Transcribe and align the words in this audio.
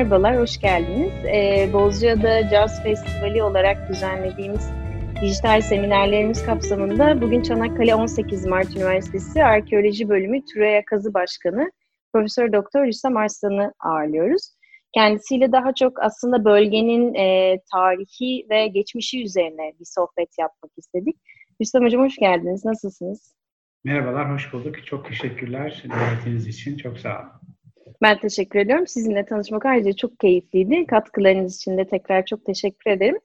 merhabalar, 0.00 0.38
hoş 0.38 0.60
geldiniz. 0.60 1.12
Ee, 1.24 1.72
Bozcaada 1.72 2.48
Jazz 2.48 2.82
Festivali 2.82 3.42
olarak 3.42 3.88
düzenlediğimiz 3.88 4.70
dijital 5.22 5.60
seminerlerimiz 5.60 6.46
kapsamında 6.46 7.20
bugün 7.20 7.42
Çanakkale 7.42 7.94
18 7.94 8.46
Mart 8.46 8.76
Üniversitesi 8.76 9.44
Arkeoloji 9.44 10.08
Bölümü 10.08 10.44
Türeya 10.44 10.84
Kazı 10.84 11.14
Başkanı 11.14 11.70
Profesör 12.12 12.52
Doktor 12.52 12.86
Rüstem 12.86 13.16
Arslan'ı 13.16 13.72
ağırlıyoruz. 13.80 14.56
Kendisiyle 14.94 15.52
daha 15.52 15.74
çok 15.74 16.02
aslında 16.02 16.44
bölgenin 16.44 17.14
e, 17.14 17.58
tarihi 17.72 18.46
ve 18.50 18.66
geçmişi 18.66 19.22
üzerine 19.22 19.72
bir 19.80 19.86
sohbet 19.86 20.38
yapmak 20.38 20.72
istedik. 20.76 21.16
Rüstem 21.60 21.84
Hocam 21.84 22.02
hoş 22.02 22.16
geldiniz, 22.16 22.64
nasılsınız? 22.64 23.34
Merhabalar, 23.84 24.32
hoş 24.32 24.52
bulduk. 24.52 24.86
Çok 24.86 25.08
teşekkürler 25.08 25.84
davetiniz 25.90 26.46
için. 26.46 26.76
Çok 26.76 26.98
sağ 26.98 27.20
olun. 27.20 27.39
Ben 28.02 28.18
teşekkür 28.18 28.58
ediyorum. 28.58 28.86
Sizinle 28.86 29.24
tanışmak 29.24 29.66
ayrıca 29.66 29.92
çok 29.92 30.20
keyifliydi. 30.20 30.86
Katkılarınız 30.86 31.56
için 31.56 31.78
de 31.78 31.88
tekrar 31.88 32.26
çok 32.26 32.44
teşekkür 32.44 32.90
ederim. 32.90 33.18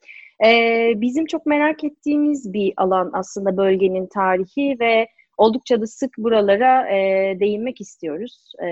Ee, 0.45 0.93
bizim 0.95 1.25
çok 1.25 1.45
merak 1.45 1.83
ettiğimiz 1.83 2.53
bir 2.53 2.73
alan 2.77 3.09
aslında 3.13 3.57
bölgenin 3.57 4.07
tarihi 4.07 4.77
ve 4.79 5.07
oldukça 5.37 5.81
da 5.81 5.87
sık 5.87 6.17
buralara 6.17 6.89
e, 6.89 6.97
değinmek 7.39 7.81
istiyoruz. 7.81 8.53
E, 8.59 8.67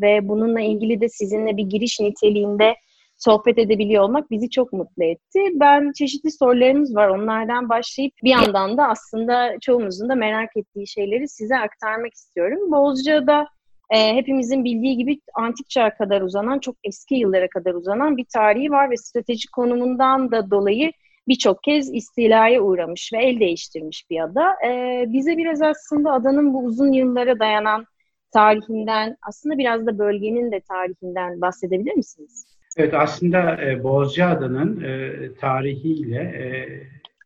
ve 0.00 0.28
bununla 0.28 0.60
ilgili 0.60 1.00
de 1.00 1.08
sizinle 1.08 1.56
bir 1.56 1.64
giriş 1.64 2.00
niteliğinde 2.00 2.74
sohbet 3.16 3.58
edebiliyor 3.58 4.04
olmak 4.04 4.30
bizi 4.30 4.50
çok 4.50 4.72
mutlu 4.72 5.04
etti. 5.04 5.40
Ben 5.54 5.92
çeşitli 5.92 6.30
sorularımız 6.30 6.96
var. 6.96 7.08
Onlardan 7.08 7.68
başlayıp 7.68 8.12
bir 8.24 8.30
yandan 8.30 8.76
da 8.76 8.88
aslında 8.88 9.56
çoğumuzun 9.60 10.08
da 10.08 10.14
merak 10.14 10.56
ettiği 10.56 10.88
şeyleri 10.88 11.28
size 11.28 11.58
aktarmak 11.58 12.14
istiyorum. 12.14 12.70
Bozcaada 12.72 13.46
e, 13.90 14.14
hepimizin 14.14 14.64
bildiği 14.64 14.96
gibi 14.96 15.20
antik 15.34 15.70
çağ 15.70 15.94
kadar 15.94 16.20
uzanan, 16.20 16.58
çok 16.58 16.76
eski 16.84 17.14
yıllara 17.14 17.48
kadar 17.48 17.74
uzanan 17.74 18.16
bir 18.16 18.26
tarihi 18.34 18.70
var 18.70 18.90
ve 18.90 18.96
stratejik 18.96 19.52
konumundan 19.52 20.30
da 20.30 20.50
dolayı 20.50 20.92
birçok 21.28 21.62
kez 21.62 21.94
istilaya 21.94 22.62
uğramış 22.62 23.10
ve 23.12 23.24
el 23.24 23.40
değiştirmiş 23.40 24.10
bir 24.10 24.20
ada. 24.20 24.52
E, 24.66 25.04
bize 25.08 25.36
biraz 25.36 25.62
aslında 25.62 26.12
adanın 26.12 26.54
bu 26.54 26.64
uzun 26.64 26.92
yıllara 26.92 27.38
dayanan 27.38 27.86
tarihinden, 28.32 29.16
aslında 29.28 29.58
biraz 29.58 29.86
da 29.86 29.98
bölgenin 29.98 30.52
de 30.52 30.60
tarihinden 30.60 31.40
bahsedebilir 31.40 31.94
misiniz? 31.94 32.46
Evet, 32.76 32.94
aslında 32.94 33.62
e, 33.62 33.82
Bozcaada'nın 33.82 34.80
e, 34.80 35.18
tarihiyle 35.34 36.20
e, 36.20 36.48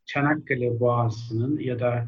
Çanakkale 0.06 0.80
Boğazı'nın 0.80 1.58
ya 1.58 1.80
da 1.80 2.04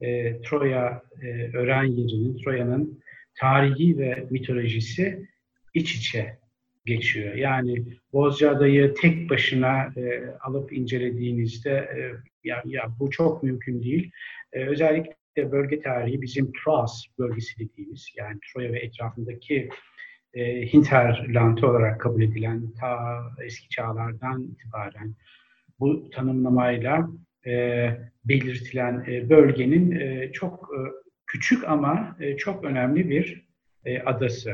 e, 0.00 0.40
Troya 0.42 1.02
e, 1.22 1.56
öğren 1.56 1.84
yerinin, 1.84 2.36
Troya'nın 2.36 3.00
tarihi 3.40 3.98
ve 3.98 4.26
mitolojisi 4.30 5.26
iç 5.74 5.94
içe 5.94 6.38
geçiyor. 6.84 7.34
Yani 7.34 7.84
Bozcaada'yı 8.12 8.94
tek 8.94 9.30
başına 9.30 9.92
e, 9.96 10.34
alıp 10.40 10.72
incelediğinizde 10.72 11.70
e, 11.70 11.98
ya, 12.44 12.62
ya 12.66 12.90
bu 12.98 13.10
çok 13.10 13.42
mümkün 13.42 13.82
değil. 13.82 14.10
E, 14.52 14.64
özellikle 14.64 15.52
bölge 15.52 15.80
tarihi 15.80 16.22
bizim 16.22 16.52
Troas 16.52 17.04
bölgesi 17.18 17.58
dediğimiz 17.58 18.08
yani 18.16 18.38
Troya 18.52 18.72
ve 18.72 18.78
etrafındaki 18.78 19.68
e, 20.34 20.72
hinterland 20.72 21.58
olarak 21.58 22.00
kabul 22.00 22.22
edilen 22.22 22.70
ta 22.80 23.20
eski 23.44 23.68
çağlardan 23.68 24.42
itibaren 24.42 25.14
bu 25.80 26.10
tanımlamayla 26.10 27.08
e, 27.46 27.86
belirtilen 28.24 29.04
e, 29.08 29.30
bölgenin 29.30 29.90
e, 29.90 30.32
çok 30.32 30.70
e, 30.74 30.78
küçük 31.32 31.68
ama 31.68 32.16
e, 32.20 32.36
çok 32.36 32.64
önemli 32.64 33.10
bir 33.10 33.42
e, 33.84 34.00
adası 34.00 34.50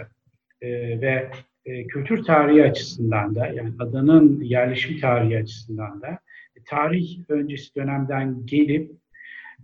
e, 0.61 0.71
ve 1.01 1.31
e, 1.65 1.87
kültür 1.87 2.25
tarihi 2.25 2.65
açısından 2.65 3.35
da 3.35 3.47
yani 3.47 3.73
adanın 3.79 4.41
yerleşim 4.41 5.01
tarihi 5.01 5.39
açısından 5.39 6.03
da 6.03 6.19
tarih 6.65 7.19
öncesi 7.29 7.75
dönemden 7.75 8.47
gelip 8.47 8.91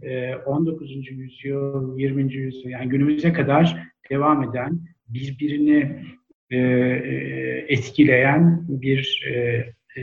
e, 0.03 0.35
19. 0.35 1.11
yüzyıl, 1.11 1.99
20. 1.99 2.35
yüzyıl 2.35 2.71
yani 2.71 2.89
günümüze 2.89 3.33
kadar 3.33 3.83
devam 4.11 4.51
eden 4.51 4.81
birbirini 5.09 6.05
etkileyen 7.69 8.65
bir 8.69 9.25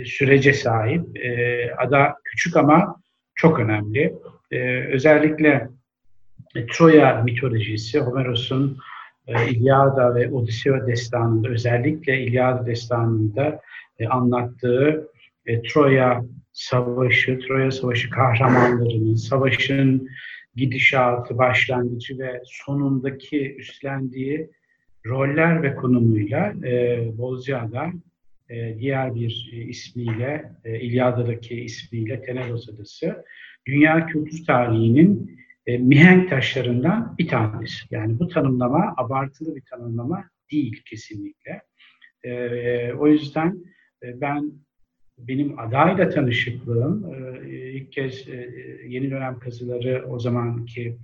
sürece 0.05 0.53
sahip. 0.53 1.01
Ada 1.77 2.15
küçük 2.23 2.57
ama 2.57 3.01
çok 3.35 3.59
önemli. 3.59 4.13
E, 4.51 4.59
özellikle 4.85 5.69
Troya 6.53 7.21
mitolojisi, 7.23 7.99
Homeros'un 7.99 8.77
e, 9.27 9.49
İlyada 9.49 10.15
ve 10.15 10.31
Odisea 10.31 10.87
destanında, 10.87 11.49
özellikle 11.49 12.23
İlyada 12.23 12.65
destanında 12.65 13.61
e, 13.99 14.07
anlattığı 14.07 15.09
e, 15.45 15.61
Troya 15.61 16.23
Savaşı, 16.53 17.39
Troya 17.39 17.71
Savaşı 17.71 18.09
kahramanlarının, 18.09 19.15
savaşın 19.15 20.09
gidişatı, 20.55 21.37
başlangıcı 21.37 22.19
ve 22.19 22.41
sonundaki 22.45 23.55
üstlendiği 23.55 24.49
roller 25.05 25.63
ve 25.63 25.75
konumuyla 25.75 26.53
e, 26.63 27.03
Bozcaada 27.17 27.91
e, 28.49 28.79
diğer 28.79 29.15
bir 29.15 29.49
e, 29.53 29.57
ismiyle, 29.57 30.51
e, 30.65 30.79
İlyada'daki 30.79 31.61
ismiyle 31.61 32.21
Tenedos 32.21 32.69
Adası, 32.69 33.25
dünya 33.67 34.05
kültür 34.05 34.45
tarihinin 34.45 35.39
e, 35.69 35.77
mihenk 35.77 36.29
taşlarından 36.29 37.15
bir 37.17 37.27
tanesi. 37.27 37.85
Yani 37.91 38.19
bu 38.19 38.27
tanımlama 38.27 38.93
abartılı 38.97 39.55
bir 39.55 39.61
tanımlama 39.61 40.23
değil 40.51 40.81
kesinlikle. 40.85 41.61
E, 42.23 42.93
o 42.93 43.07
yüzden 43.07 43.63
e, 44.03 44.21
ben 44.21 44.51
benim 45.17 45.59
adayla 45.59 46.09
tanışıklığım 46.09 47.13
e, 47.13 47.71
ilk 47.71 47.91
kez 47.91 48.29
e, 48.29 48.49
yeni 48.87 49.11
dönem 49.11 49.39
kazıları 49.39 50.05
o 50.09 50.19
zamanki 50.19 50.97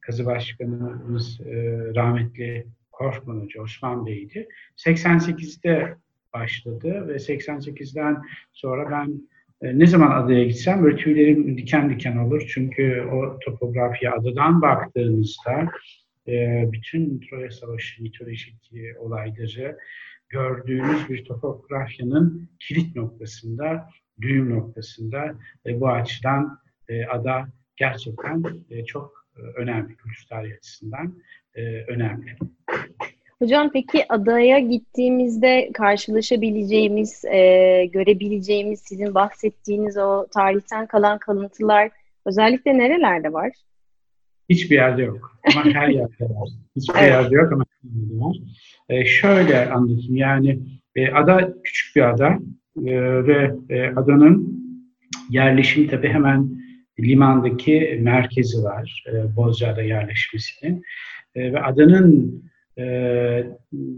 kazı 0.00 0.26
başkanımız 0.26 1.40
e, 1.40 1.54
rahmetli 1.94 2.66
Korkman 2.92 3.40
Hoca 3.40 3.62
Osman 3.62 4.06
Bey'di. 4.06 4.48
88'de 4.76 5.96
başladı 6.32 7.08
ve 7.08 7.14
88'den 7.14 8.22
sonra 8.52 8.90
ben 8.90 9.28
ne 9.62 9.86
zaman 9.86 10.22
adaya 10.22 10.44
gitsem 10.44 10.82
böyle 10.82 10.96
tüylerim 10.96 11.58
diken 11.58 11.90
diken 11.90 12.16
olur. 12.16 12.50
Çünkü 12.54 13.08
o 13.12 13.38
topografya 13.38 14.14
adadan 14.14 14.62
baktığınızda 14.62 15.68
e, 16.28 16.64
bütün 16.72 17.20
Troya 17.20 17.50
Savaşı 17.50 18.02
mitolojik 18.02 18.72
olayları 18.98 19.78
gördüğünüz 20.28 21.08
bir 21.08 21.24
topografyanın 21.24 22.50
kilit 22.58 22.96
noktasında, 22.96 23.88
düğüm 24.20 24.50
noktasında 24.50 25.34
ve 25.66 25.80
bu 25.80 25.88
açıdan 25.88 26.58
e, 26.88 27.04
ada 27.04 27.48
gerçekten 27.76 28.44
çok 28.86 29.26
önemli 29.56 29.96
kültür 29.96 30.26
tarihi 30.28 30.56
açısından 30.56 31.18
önemli. 31.88 32.36
Hocam 33.42 33.70
peki 33.72 34.04
adaya 34.08 34.58
gittiğimizde 34.58 35.70
karşılaşabileceğimiz, 35.74 37.24
e, 37.24 37.38
görebileceğimiz, 37.92 38.80
sizin 38.80 39.14
bahsettiğiniz 39.14 39.96
o 39.96 40.26
tarihten 40.34 40.86
kalan 40.86 41.18
kalıntılar 41.18 41.90
özellikle 42.26 42.78
nerelerde 42.78 43.32
var? 43.32 43.52
Hiçbir 44.48 44.76
yerde 44.76 45.02
yok 45.02 45.38
ama 45.54 45.64
her 45.64 45.88
yerde 45.98 46.24
var. 46.24 46.48
Hiçbir 46.76 46.98
evet. 46.98 47.10
yerde 47.10 47.34
yok 47.34 47.52
ama 47.52 47.64
her 47.82 47.90
yerde 47.90 48.20
var. 48.20 48.36
E, 48.88 49.04
şöyle 49.04 49.70
anlatayım 49.70 50.16
yani 50.16 50.58
e, 50.96 51.10
ada 51.10 51.54
küçük 51.64 51.96
bir 51.96 52.02
ada 52.02 52.38
e, 52.86 53.26
ve 53.26 53.54
e, 53.68 53.90
adanın 53.90 54.60
yerleşim 55.30 55.88
tabi 55.88 56.08
hemen 56.08 56.48
limandaki 57.00 57.98
merkezi 58.02 58.62
var 58.62 59.04
e, 59.12 59.36
Bozcaada 59.36 59.82
yerleşmesinin 59.82 60.82
e, 61.34 61.52
ve 61.52 61.62
adanın 61.62 62.42
e, 62.80 63.46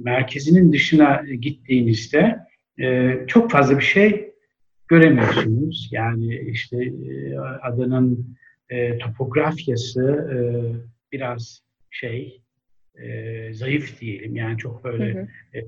merkezinin 0.04 0.72
dışına 0.72 1.22
gittiğinizde 1.40 2.38
e, 2.80 3.18
çok 3.26 3.50
fazla 3.50 3.78
bir 3.78 3.84
şey 3.84 4.32
göremiyorsunuz. 4.88 5.88
Yani 5.92 6.36
işte 6.36 6.84
e, 6.84 7.38
adanın 7.38 8.36
e, 8.68 8.98
topografyası 8.98 10.02
e, 10.32 10.36
biraz 11.12 11.62
şey 11.90 12.42
e, 12.94 13.54
zayıf 13.54 14.00
diyelim. 14.00 14.36
Yani 14.36 14.58
çok 14.58 14.84
böyle 14.84 15.14
hı 15.14 15.20
hı. 15.20 15.28
E, 15.58 15.62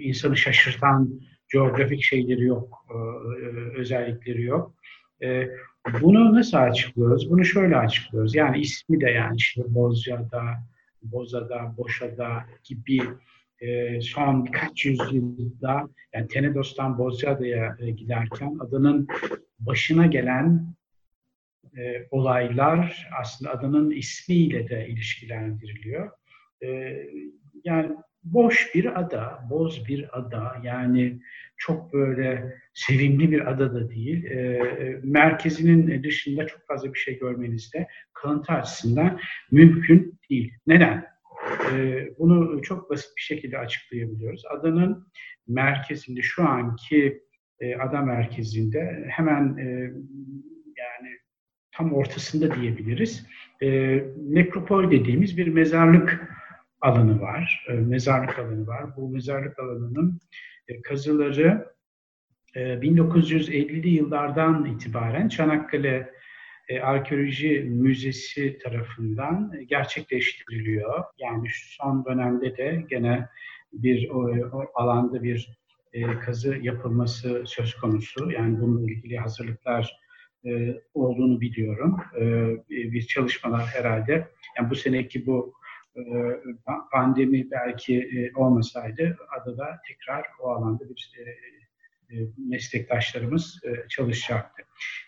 insanı 0.00 0.36
şaşırtan 0.36 1.20
coğrafik 1.48 2.02
şeyleri 2.02 2.44
yok, 2.44 2.86
e, 2.90 2.96
özellikleri 3.78 4.42
yok. 4.42 4.74
E, 5.22 5.48
bunu 6.00 6.34
nasıl 6.34 6.56
açıklıyoruz? 6.56 7.30
Bunu 7.30 7.44
şöyle 7.44 7.76
açıklıyoruz. 7.76 8.34
Yani 8.34 8.60
ismi 8.60 9.00
de 9.00 9.10
yani 9.10 9.36
işte 9.36 9.62
Bozcaada, 9.66 10.42
Boza'da, 11.02 11.74
Boşa'da 11.76 12.44
gibi 12.64 13.00
e, 13.60 14.00
son 14.00 14.46
birkaç 14.46 14.84
yüzyılda 14.84 15.88
yani 16.14 16.28
Tenedos'tan 16.28 16.98
Bozcaada'ya 16.98 17.76
e, 17.80 17.90
giderken 17.90 18.58
adanın 18.60 19.06
başına 19.58 20.06
gelen 20.06 20.74
e, 21.76 22.06
olaylar 22.10 23.08
aslında 23.20 23.50
adanın 23.50 23.90
ismiyle 23.90 24.68
de 24.68 24.88
ilişkilendiriliyor. 24.88 26.10
E, 26.62 26.96
yani 27.64 27.96
boş 28.24 28.74
bir 28.74 29.00
ada, 29.00 29.46
boz 29.50 29.88
bir 29.88 30.18
ada. 30.18 30.56
Yani 30.62 31.20
çok 31.60 31.92
böyle 31.92 32.54
sevimli 32.74 33.30
bir 33.30 33.50
ada 33.50 33.74
da 33.74 33.90
değil. 33.90 34.24
E, 34.24 34.60
merkezinin 35.02 36.02
dışında 36.02 36.46
çok 36.46 36.66
fazla 36.66 36.94
bir 36.94 36.98
şey 36.98 37.18
görmeniz 37.18 37.72
de 37.74 37.86
kalıntı 38.12 38.52
açısından 38.52 39.20
mümkün 39.50 40.18
değil. 40.30 40.54
Neden? 40.66 41.06
E, 41.72 42.06
bunu 42.18 42.62
çok 42.62 42.90
basit 42.90 43.16
bir 43.16 43.22
şekilde 43.22 43.58
açıklayabiliyoruz. 43.58 44.42
Adanın 44.50 45.06
merkezinde 45.48 46.22
şu 46.22 46.48
anki 46.48 47.22
e, 47.60 47.76
ada 47.76 48.00
merkezinde 48.00 49.06
hemen 49.08 49.56
e, 49.56 49.64
yani 50.76 51.10
tam 51.72 51.92
ortasında 51.92 52.54
diyebiliriz. 52.54 53.26
E, 53.62 53.68
nekropol 54.16 54.90
dediğimiz 54.90 55.36
bir 55.36 55.46
mezarlık 55.46 56.28
alanı 56.80 57.20
var. 57.20 57.66
E, 57.68 57.72
mezarlık 57.72 58.38
alanı 58.38 58.66
var. 58.66 58.96
Bu 58.96 59.08
mezarlık 59.08 59.58
alanının 59.58 60.20
kazıları 60.84 61.74
e, 62.54 62.60
1950'li 62.60 63.88
yıllardan 63.88 64.64
itibaren 64.64 65.28
Çanakkale 65.28 66.10
e, 66.68 66.80
Arkeoloji 66.80 67.60
Müzesi 67.60 68.58
tarafından 68.58 69.52
gerçekleştiriliyor. 69.66 71.04
Yani 71.18 71.48
şu 71.48 71.74
son 71.74 72.04
dönemde 72.04 72.56
de 72.56 72.84
gene 72.90 73.28
bir 73.72 74.10
o, 74.10 74.48
o 74.52 74.66
alanda 74.74 75.22
bir 75.22 75.60
e, 75.92 76.18
kazı 76.18 76.56
yapılması 76.62 77.42
söz 77.46 77.74
konusu. 77.74 78.30
Yani 78.30 78.60
bununla 78.60 78.90
ilgili 78.90 79.16
hazırlıklar 79.16 80.00
e, 80.44 80.80
olduğunu 80.94 81.40
biliyorum. 81.40 81.96
E, 82.20 82.24
bir 82.68 83.02
çalışmalar 83.02 83.66
herhalde. 83.66 84.28
Yani 84.58 84.70
bu 84.70 84.74
seneki 84.74 85.26
bu 85.26 85.52
e, 85.52 85.59
pandemi 86.92 87.50
belki 87.50 87.98
e, 87.98 88.32
olmasaydı 88.34 89.18
adada 89.40 89.80
tekrar 89.88 90.24
o 90.42 90.50
alanda 90.50 90.88
bir 90.88 91.12
e, 91.18 91.22
e, 92.10 92.26
meslektaşlarımız 92.48 93.60
e, 93.64 93.88
çalışacaktı. 93.88 94.62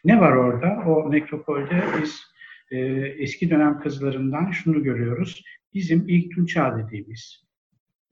Ne 0.05 0.21
var 0.21 0.33
orada? 0.33 0.85
O 0.87 1.13
nekropolde 1.13 1.83
biz 2.03 2.21
e, 2.71 2.79
eski 3.19 3.51
dönem 3.51 3.81
kazılarından 3.81 4.51
şunu 4.51 4.83
görüyoruz. 4.83 5.45
Bizim 5.75 6.09
ilk 6.09 6.35
Tunçağ 6.35 6.79
dediğimiz 6.79 7.45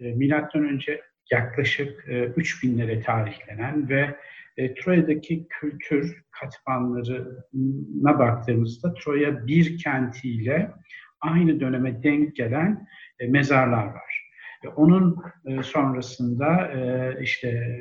milattan 0.00 0.64
önce 0.64 1.00
yaklaşık 1.31 2.08
e, 2.08 2.25
3000'lere 2.25 3.02
tarihlenen 3.02 3.88
ve 3.88 4.17
Troya'daki 4.56 5.46
kültür 5.49 6.22
katmanlarına 6.31 8.19
baktığımızda 8.19 8.94
Troya 8.94 9.46
bir 9.46 9.78
kentiyle 9.78 10.70
aynı 11.20 11.61
döneme 11.61 12.02
denk 12.02 12.37
gelen 12.37 12.87
mezarlar 13.28 13.84
var. 13.84 14.31
Onun 14.76 15.17
sonrasında 15.62 16.70
işte 17.22 17.81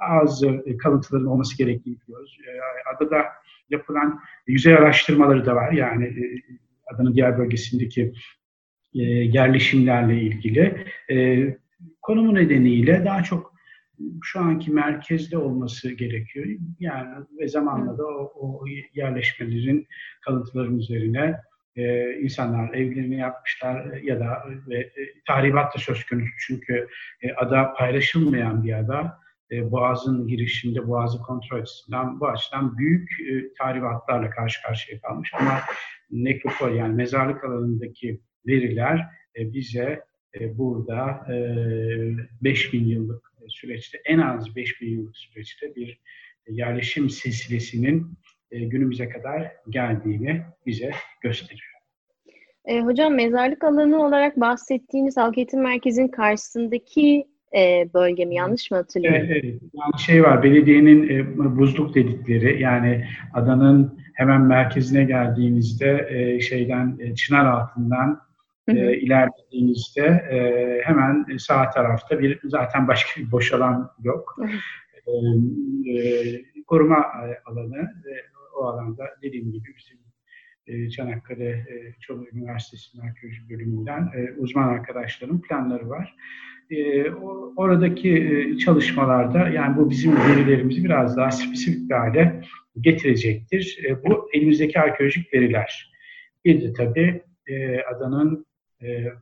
bazı 0.00 0.64
kalıntıların 0.78 1.26
olması 1.26 1.58
gerektiğini 1.58 2.00
biliyoruz. 2.00 2.38
E, 2.46 2.50
adada 2.94 3.24
yapılan 3.70 4.20
yüzey 4.46 4.74
araştırmaları 4.74 5.46
da 5.46 5.54
var. 5.54 5.72
Yani 5.72 6.04
e, 6.04 6.22
adanın 6.94 7.14
diğer 7.14 7.38
bölgesindeki 7.38 8.12
yerleşimlerle 8.92 10.20
ilgili. 10.20 10.86
Konumu 12.02 12.34
nedeniyle 12.34 13.04
daha 13.04 13.22
çok 13.22 13.51
şu 14.22 14.40
anki 14.40 14.70
merkezde 14.70 15.38
olması 15.38 15.90
gerekiyor. 15.90 16.46
Yani 16.80 17.26
ve 17.38 17.48
zamanla 17.48 17.98
da 17.98 18.06
o, 18.06 18.32
o 18.34 18.64
yerleşmelerin 18.94 19.86
kalıntıların 20.24 20.78
üzerine 20.78 21.36
e, 21.76 22.12
insanlar 22.14 22.74
evlerini 22.74 23.16
yapmışlar 23.16 23.96
ya 23.96 24.20
da 24.20 24.44
e, 24.74 24.90
tahribat 25.26 25.74
da 25.74 25.78
söz 25.78 26.04
konusu 26.06 26.30
çünkü 26.46 26.88
e, 27.22 27.32
ada 27.32 27.74
paylaşılmayan 27.74 28.64
bir 28.64 28.72
ada. 28.72 29.22
E, 29.50 29.70
boğazın 29.70 30.26
girişinde 30.26 30.88
boğazı 30.88 31.18
kontrol 31.18 31.60
açısından 31.60 32.20
bu 32.20 32.28
açıdan 32.28 32.78
büyük 32.78 33.10
e, 33.20 33.52
tahribatlarla 33.58 34.30
karşı 34.30 34.62
karşıya 34.62 35.00
kalmış 35.00 35.30
ama 35.40 35.60
nekropol 36.10 36.74
yani 36.74 36.94
mezarlık 36.94 37.44
alanındaki 37.44 38.20
veriler 38.46 39.06
e, 39.36 39.52
bize 39.52 40.04
e, 40.40 40.58
burada 40.58 41.26
e, 41.32 41.34
5000 42.42 42.84
yıllık 42.84 43.31
süreçte 43.48 43.98
en 44.04 44.18
az 44.18 44.56
5000 44.56 44.90
yıllık 44.90 45.16
süreçte 45.16 45.74
bir 45.74 46.00
yerleşim 46.48 47.10
silsilesinin 47.10 48.06
e, 48.50 48.60
günümüze 48.60 49.08
kadar 49.08 49.52
geldiğini 49.68 50.42
bize 50.66 50.90
gösteriyor. 51.20 51.72
E, 52.64 52.80
hocam 52.80 53.14
mezarlık 53.14 53.64
alanı 53.64 54.06
olarak 54.06 54.40
bahsettiğiniz 54.40 55.16
halk 55.16 55.38
eğitim 55.38 55.62
merkezinin 55.62 56.08
karşısındaki 56.08 57.24
e, 57.56 57.88
bölge 57.94 58.24
mi? 58.24 58.34
Yanlış 58.34 58.70
mı 58.70 58.76
hatırlıyorum? 58.76 59.20
Evet, 59.24 59.44
evet. 59.44 59.60
Yani 59.74 60.02
şey 60.06 60.22
var, 60.22 60.42
belediyenin 60.42 61.08
e, 61.08 61.36
buzluk 61.58 61.94
dedikleri 61.94 62.62
yani 62.62 63.04
adanın 63.34 63.98
hemen 64.14 64.40
merkezine 64.40 65.04
geldiğinizde 65.04 66.06
e, 66.10 66.40
şeyden 66.40 66.96
e, 67.00 67.14
çınar 67.14 67.46
altından 67.46 68.20
hı 68.68 68.72
hı. 68.72 68.78
E, 68.78 68.96
ilerlediğinizde 68.96 70.06
e, 70.06 70.38
hemen 70.84 71.36
sağ 71.36 71.70
tarafta 71.70 72.20
bir 72.20 72.40
zaten 72.44 72.88
başka 72.88 73.20
bir 73.20 73.32
boş 73.32 73.52
alan 73.52 73.90
yok. 74.02 74.36
E, 75.06 75.12
e, 75.92 76.64
koruma 76.66 77.06
alanı 77.44 78.02
ve 78.04 78.22
o 78.56 78.64
alanda 78.64 79.04
dediğim 79.22 79.52
gibi 79.52 79.68
bizim 79.78 79.98
e, 80.66 80.90
Çanakkale 80.90 81.48
e, 81.48 81.94
Çorlu 82.00 82.26
Üniversitesi'nin 82.32 83.02
arkeoloji 83.02 83.50
bölümünden 83.50 84.10
e, 84.14 84.32
uzman 84.38 84.68
arkadaşların 84.68 85.40
planları 85.40 85.88
var. 85.88 86.16
E, 86.70 87.10
o, 87.10 87.52
oradaki 87.56 88.10
e, 88.16 88.58
çalışmalarda 88.58 89.48
yani 89.48 89.76
bu 89.76 89.90
bizim 89.90 90.16
verilerimizi 90.16 90.84
biraz 90.84 91.16
daha 91.16 91.30
spesifik 91.30 91.90
bir 91.90 91.94
hale 91.94 92.40
getirecektir. 92.80 93.78
E, 93.88 94.04
bu 94.04 94.30
elimizdeki 94.32 94.80
arkeolojik 94.80 95.34
veriler. 95.34 95.92
Bir 96.44 96.62
de 96.62 96.72
tabii 96.72 97.22
e, 97.46 97.82
adanın 97.82 98.46
e, 98.82 99.12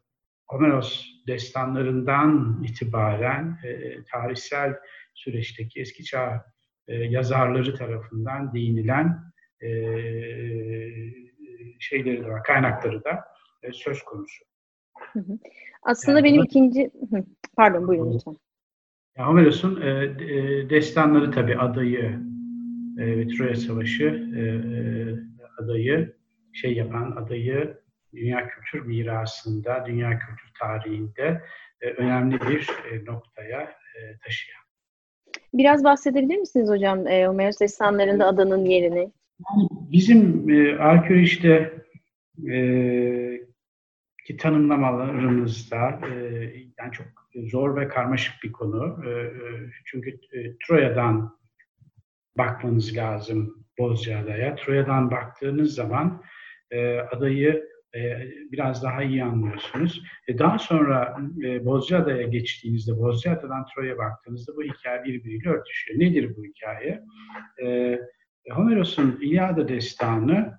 Homeros 0.47 1.07
destanlarından 1.27 2.63
itibaren 2.65 3.59
e, 3.65 4.05
tarihsel 4.13 4.75
süreçteki 5.15 5.81
eski 5.81 6.05
çağ 6.05 6.45
e, 6.89 6.97
yazarları 6.97 7.75
tarafından 7.75 8.55
değinilen 8.55 9.33
e, 9.63 9.69
şeyleri 11.79 12.25
de 12.25 12.29
var, 12.29 12.43
kaynakları 12.43 13.05
da 13.05 13.25
e, 13.63 13.73
söz 13.73 14.03
konusu. 14.03 14.45
Aslında 15.83 16.19
yani, 16.19 16.25
benim 16.25 16.43
ikinci... 16.43 16.91
Pardon 17.57 17.89
buyurun 17.89 18.15
lütfen. 18.15 18.37
Homeros'un 19.17 19.81
e, 19.81 19.89
e, 19.89 20.71
destanları 20.71 21.31
tabii 21.31 21.57
adayı 21.59 22.21
ve 22.97 23.29
Troya 23.29 23.57
Savaşı 23.57 24.31
e, 24.37 24.41
e, 24.41 25.17
adayı 25.59 26.17
şey 26.53 26.75
yapan 26.75 27.11
adayı 27.11 27.81
dünya 28.15 28.49
kültür 28.49 28.87
mirasında, 28.87 29.85
dünya 29.87 30.11
kültür 30.19 30.51
tarihinde 30.61 31.43
e, 31.81 31.91
önemli 31.91 32.41
bir 32.41 32.69
e, 32.91 33.05
noktaya 33.05 33.61
e, 33.61 34.19
taşıyan. 34.25 34.61
Biraz 35.55 35.85
bahsedebilir 35.85 36.37
misiniz 36.37 36.71
hocam 36.71 37.07
e, 37.07 37.27
Homeros 37.27 37.61
destanlarında 37.61 38.27
adanın 38.27 38.65
yerini? 38.65 38.99
Yani 38.99 39.69
bizim 39.71 40.51
e, 40.51 40.79
arkeolojide 40.79 41.85
e, 42.51 42.57
ki 44.27 44.37
tanımlamalarımızda 44.37 46.01
e, 46.07 46.15
yani 46.79 46.93
çok 46.93 47.07
zor 47.35 47.77
ve 47.77 47.89
karmaşık 47.89 48.35
bir 48.43 48.53
konu. 48.53 49.05
E, 49.09 49.11
çünkü 49.85 50.11
e, 50.11 50.57
Troya'dan 50.67 51.39
bakmanız 52.39 52.97
lazım 52.97 53.67
Bozcaada'ya. 53.79 54.57
Troya'dan 54.57 55.11
baktığınız 55.11 55.75
zaman 55.75 56.23
e, 56.71 56.99
adayı 56.99 57.71
biraz 58.53 58.83
daha 58.83 59.03
iyi 59.03 59.25
anlıyorsunuz. 59.25 60.03
E, 60.29 60.39
daha 60.39 60.59
sonra 60.59 61.17
e, 61.45 61.65
Bozcaada'ya 61.65 62.23
geçtiğinizde, 62.23 62.99
Bozcaada'dan 62.99 63.67
Troya'ya 63.67 63.99
baktığınızda 63.99 64.57
bu 64.57 64.63
hikaye 64.63 65.05
birbiriyle 65.05 65.49
örtüşüyor. 65.49 66.01
Nedir 66.01 66.37
bu 66.37 66.45
hikaye? 66.45 67.03
E, 67.63 67.99
Homeros'un 68.51 69.19
İlyada 69.23 69.69
destanı 69.69 70.59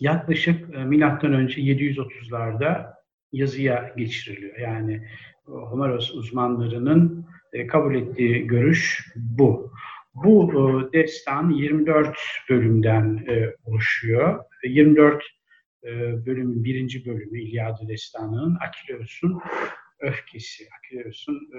yaklaşık 0.00 0.74
e, 0.74 0.84
milattan 0.84 1.32
önce 1.32 1.62
730'larda 1.62 2.94
yazıya 3.32 3.92
geçiriliyor. 3.96 4.58
Yani 4.58 5.08
Homeros 5.44 6.14
uzmanlarının 6.14 7.26
e, 7.52 7.66
kabul 7.66 7.94
ettiği 7.94 8.46
görüş 8.46 9.12
bu. 9.16 9.72
Bu 10.14 10.52
e, 10.52 10.92
destan 10.92 11.50
24 11.50 12.16
bölümden 12.50 13.26
oluşuyor. 13.64 14.44
24 14.64 15.24
bölümün 16.26 16.64
birinci 16.64 17.06
bölümü 17.06 17.40
İlyada 17.40 17.88
Destanı'nın 17.88 18.56
Akileus'un 18.68 19.40
öfkesi, 20.00 20.64
Akileus'un 20.78 21.50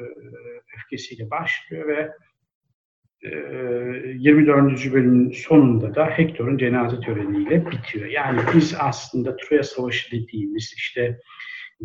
öfkesiyle 0.77 1.29
başlıyor 1.29 1.87
ve 1.87 2.11
24. 3.23 4.93
bölümün 4.93 5.31
sonunda 5.31 5.95
da 5.95 6.05
Hektor'un 6.05 6.57
cenaze 6.57 6.99
töreniyle 6.99 7.65
bitiyor. 7.71 8.05
Yani 8.05 8.41
biz 8.55 8.75
aslında 8.79 9.37
Troya 9.37 9.63
Savaşı 9.63 10.11
dediğimiz 10.11 10.73
işte 10.77 11.19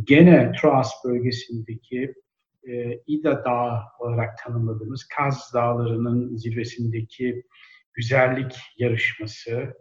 gene 0.04 0.52
Troas 0.60 0.92
bölgesindeki 1.04 2.14
e, 2.68 3.00
İda 3.06 3.44
Dağı 3.44 3.80
olarak 3.98 4.38
tanımladığımız 4.38 5.08
Kaz 5.16 5.50
Dağları'nın 5.54 6.36
zirvesindeki 6.36 7.42
güzellik 7.94 8.56
yarışması, 8.78 9.74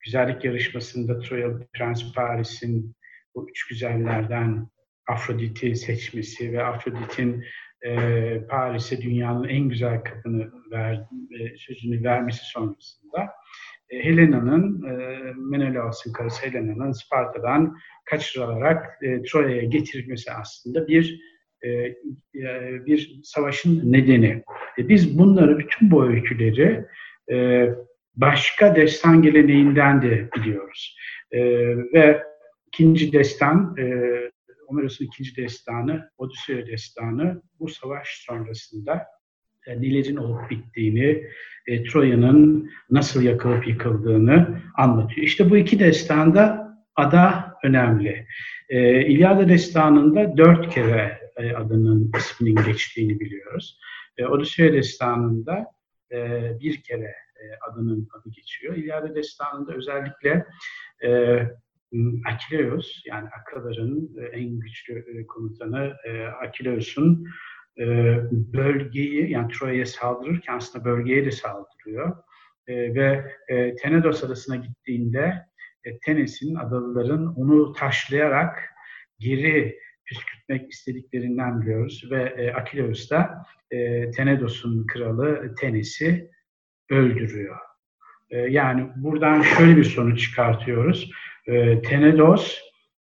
güzellik 0.00 0.44
yarışmasında 0.44 1.18
Troyalı 1.18 1.66
Prens 1.72 2.14
Paris'in 2.14 2.96
bu 3.34 3.50
üç 3.50 3.66
güzellerden 3.66 4.68
Afrodit'i 5.08 5.76
seçmesi 5.76 6.52
ve 6.52 6.64
Afrodit'in 6.64 7.44
e, 7.86 8.40
Paris'e 8.50 9.02
dünyanın 9.02 9.48
en 9.48 9.68
güzel 9.68 10.02
kadını 10.02 10.50
ver, 10.70 10.94
e, 11.40 11.56
sözünü 11.56 12.04
vermesi 12.04 12.44
sonrasında 12.44 13.28
e, 13.90 14.04
Helena'nın, 14.04 14.82
e, 14.82 15.32
Menelaos'un 15.36 16.12
karısı 16.12 16.46
Helena'nın 16.46 16.92
Sparta'dan 16.92 17.76
kaçırılarak 18.04 19.02
e, 19.02 19.22
Troya'ya 19.22 19.64
getirilmesi 19.64 20.32
aslında 20.32 20.88
bir 20.88 21.20
e, 21.62 21.68
e, 21.68 21.96
bir 22.86 23.20
savaşın 23.22 23.92
nedeni. 23.92 24.42
E, 24.78 24.88
biz 24.88 25.18
bunları, 25.18 25.58
bütün 25.58 25.90
bu 25.90 26.06
öyküleri 26.06 26.84
e, 27.32 27.68
başka 28.20 28.76
destan 28.76 29.22
geleneğinden 29.22 30.02
de 30.02 30.28
biliyoruz. 30.36 30.96
E, 31.32 31.40
ve 31.92 32.22
ikinci 32.66 33.12
destan, 33.12 33.76
e, 33.78 33.84
Homeros'un 34.66 35.04
ikinci 35.04 35.36
destanı, 35.36 36.10
Odüseya 36.18 36.66
destanı 36.66 37.42
bu 37.60 37.68
savaş 37.68 38.08
sonrasında 38.26 39.06
e, 39.66 39.82
nelerin 39.82 40.16
olup 40.16 40.50
bittiğini, 40.50 41.24
e, 41.66 41.82
Troya'nın 41.84 42.70
nasıl 42.90 43.22
yakılıp 43.22 43.68
yıkıldığını 43.68 44.60
anlatıyor. 44.76 45.26
İşte 45.26 45.50
bu 45.50 45.56
iki 45.56 45.78
destanda 45.78 46.68
ada 46.96 47.54
önemli. 47.64 48.26
E, 48.68 49.06
İlyada 49.06 49.48
destanında 49.48 50.36
dört 50.36 50.74
kere 50.74 51.20
e, 51.36 51.52
adının 51.52 52.12
isminin 52.16 52.64
geçtiğini 52.66 53.20
biliyoruz. 53.20 53.80
E, 54.18 54.26
Odüseya 54.26 54.72
destanında 54.72 55.66
e, 56.12 56.18
bir 56.60 56.82
kere 56.82 57.14
e, 57.38 57.70
adının 57.70 58.08
adı 58.12 58.30
geçiyor. 58.30 58.74
İlyada 58.74 59.14
destanında 59.14 59.74
özellikle 59.74 60.46
e, 61.04 61.38
Akileus 62.26 63.02
yani 63.06 63.28
Akaların 63.40 64.08
e, 64.18 64.24
en 64.26 64.58
güçlü 64.58 64.98
e, 64.98 65.26
komutanı 65.26 65.96
e, 66.04 66.24
Akileus'un 66.24 67.26
bölgeyi 68.30 69.30
yani 69.30 69.52
Troya'ya 69.52 69.86
saldırırken 69.86 70.56
aslında 70.56 70.84
bölgeye 70.84 71.24
de 71.24 71.30
saldırıyor. 71.30 72.16
Ve 72.68 73.24
Tenedos 73.82 74.24
adasına 74.24 74.56
gittiğinde 74.56 75.46
Tenes'in 76.04 76.54
adalıların 76.54 77.34
onu 77.34 77.72
taşlayarak 77.72 78.58
geri 79.18 79.78
püskürtmek 80.04 80.70
istediklerinden 80.70 81.60
biliyoruz. 81.60 82.08
Ve 82.10 82.54
Akileus 82.54 83.10
da 83.10 83.42
Tenedos'un 84.16 84.86
kralı 84.86 85.54
Tenes'i 85.54 86.30
öldürüyor. 86.90 87.56
Yani 88.30 88.88
buradan 88.96 89.42
şöyle 89.42 89.76
bir 89.76 89.84
sonuç 89.84 90.20
çıkartıyoruz 90.20 91.10
e, 91.48 91.82
Tenedos 91.82 92.58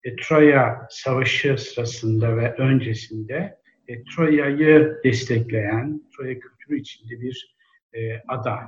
e, 0.04 0.16
Troya 0.16 0.88
Savaşı 0.90 1.58
sırasında 1.58 2.38
ve 2.38 2.54
öncesinde 2.58 3.58
e, 3.88 4.04
Troya'yı 4.04 4.98
destekleyen, 5.04 6.02
Troya 6.18 6.40
kültürü 6.40 6.80
içinde 6.80 7.22
bir 7.22 7.56
e, 7.94 8.22
ada. 8.28 8.60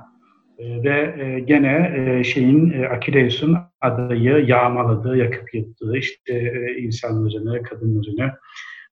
E, 0.58 0.82
ve 0.82 1.24
e, 1.24 1.40
gene 1.40 1.94
e, 1.96 2.24
şeyin 2.24 2.70
e, 2.70 2.88
Akileus'un 2.88 3.58
adayı 3.80 4.44
yağmaladığı, 4.46 5.16
yakıp 5.16 5.54
yıktığı, 5.54 5.96
işte 5.96 6.32
e, 6.32 6.78
insanlarını, 6.78 7.62
kadınlarını 7.62 8.32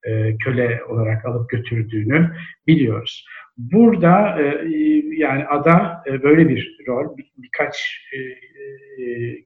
e, 0.05 0.37
köle 0.37 0.85
olarak 0.89 1.25
alıp 1.25 1.51
götürdüğünü 1.51 2.37
biliyoruz. 2.67 3.27
Burada 3.57 4.43
e, 4.43 4.75
yani 5.17 5.47
ada 5.47 6.03
e, 6.07 6.23
böyle 6.23 6.49
bir 6.49 6.79
rol 6.87 7.17
bir, 7.17 7.33
birkaç 7.37 8.03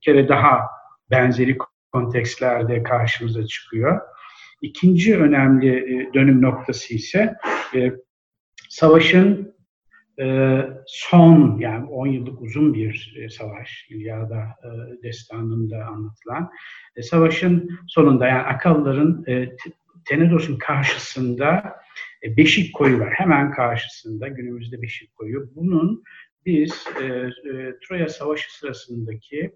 kere 0.00 0.28
daha 0.28 0.60
benzeri 1.10 1.58
kontekstlerde 1.92 2.82
karşımıza 2.82 3.46
çıkıyor. 3.46 4.00
İkinci 4.62 5.18
önemli 5.18 6.10
dönüm 6.14 6.42
noktası 6.42 6.94
ise 6.94 7.34
savaşın 8.68 9.56
son 10.86 11.58
yani 11.58 11.86
10 11.86 12.06
yıllık 12.06 12.42
uzun 12.42 12.75
bir 12.75 13.26
savaş 13.30 13.86
İlyada 13.90 14.44
destanında 15.02 15.84
anlatılan 15.86 16.50
savaşın 17.00 17.78
sonunda 17.86 18.26
yani 18.26 18.42
Akalların 18.42 19.25
Tenedos'un 20.08 20.58
karşısında 20.58 21.76
Beşik 22.36 22.75
Koyu 22.75 23.00
var. 23.00 23.12
Hemen 23.14 23.50
karşısında 23.50 24.28
günümüzde 24.28 24.82
Beşik 24.82 25.14
Koyu. 25.14 25.50
Bunun 25.54 26.02
biz 26.46 26.84
Troya 27.82 28.08
Savaşı 28.08 28.58
sırasındaki 28.58 29.52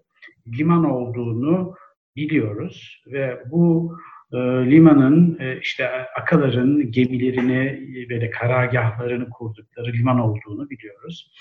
liman 0.57 0.83
olduğunu 0.91 1.75
biliyoruz 2.15 3.03
ve 3.07 3.43
bu 3.51 3.97
e, 4.33 4.37
limanın 4.71 5.37
e, 5.39 5.59
işte 5.61 5.89
akaların 6.21 6.91
gemilerini 6.91 7.87
ve 8.09 8.21
de 8.21 8.29
karargahlarını 8.29 9.29
kurdukları 9.29 9.93
liman 9.93 10.19
olduğunu 10.19 10.69
biliyoruz. 10.69 11.31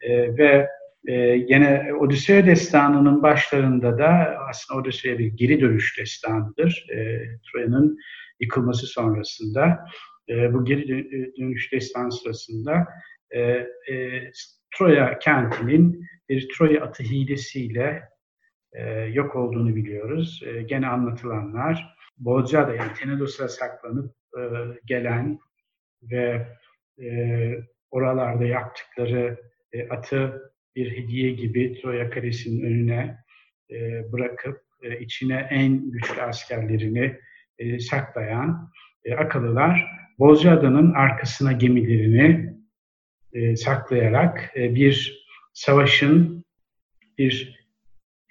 E, 0.00 0.36
ve 0.36 0.68
e, 1.06 1.14
yine 1.48 1.94
Odüseya 2.00 2.46
destanının 2.46 3.22
başlarında 3.22 3.98
da 3.98 4.38
aslında 4.48 4.80
Odüseya 4.80 5.18
bir 5.18 5.26
geri 5.26 5.60
dönüş 5.60 5.98
destanıdır. 5.98 6.86
E, 6.90 7.22
Troya'nın 7.52 7.98
yıkılması 8.40 8.86
sonrasında 8.86 9.86
e, 10.28 10.54
bu 10.54 10.64
geri 10.64 10.88
dönüş 11.38 11.72
destanı 11.72 12.12
sırasında 12.12 12.86
e, 13.30 13.40
e, 13.40 13.66
Troya 14.76 15.18
kentinin 15.18 16.06
bir 16.28 16.48
Troya 16.48 16.82
atı 16.84 17.02
hilesiyle 17.02 18.02
e, 18.72 18.90
yok 18.92 19.36
olduğunu 19.36 19.76
biliyoruz. 19.76 20.42
E, 20.46 20.62
gene 20.62 20.86
anlatılanlar 20.86 21.96
Bozcaada 22.18 22.74
yani 22.74 22.92
Tenedos'a 22.92 23.48
saklanıp 23.48 24.14
e, 24.38 24.42
gelen 24.84 25.38
ve 26.02 26.46
e, 27.02 27.08
oralarda 27.90 28.44
yaptıkları 28.44 29.40
e, 29.72 29.88
atı 29.88 30.52
bir 30.76 30.96
hediye 30.96 31.32
gibi 31.32 31.80
Troya 31.80 32.10
Kalesi'nin 32.10 32.64
önüne 32.66 33.18
e, 33.70 34.12
bırakıp 34.12 34.60
e, 34.82 34.98
içine 35.00 35.48
en 35.50 35.90
güçlü 35.90 36.22
askerlerini 36.22 37.18
e, 37.58 37.78
saklayan 37.78 38.70
e, 39.04 39.14
Akalılar 39.14 39.86
Bozcaada'nın 40.18 40.92
arkasına 40.92 41.52
gemilerini 41.52 42.54
e, 43.32 43.56
saklayarak 43.56 44.52
e, 44.56 44.74
bir 44.74 45.26
savaşın 45.52 46.44
bir 47.18 47.56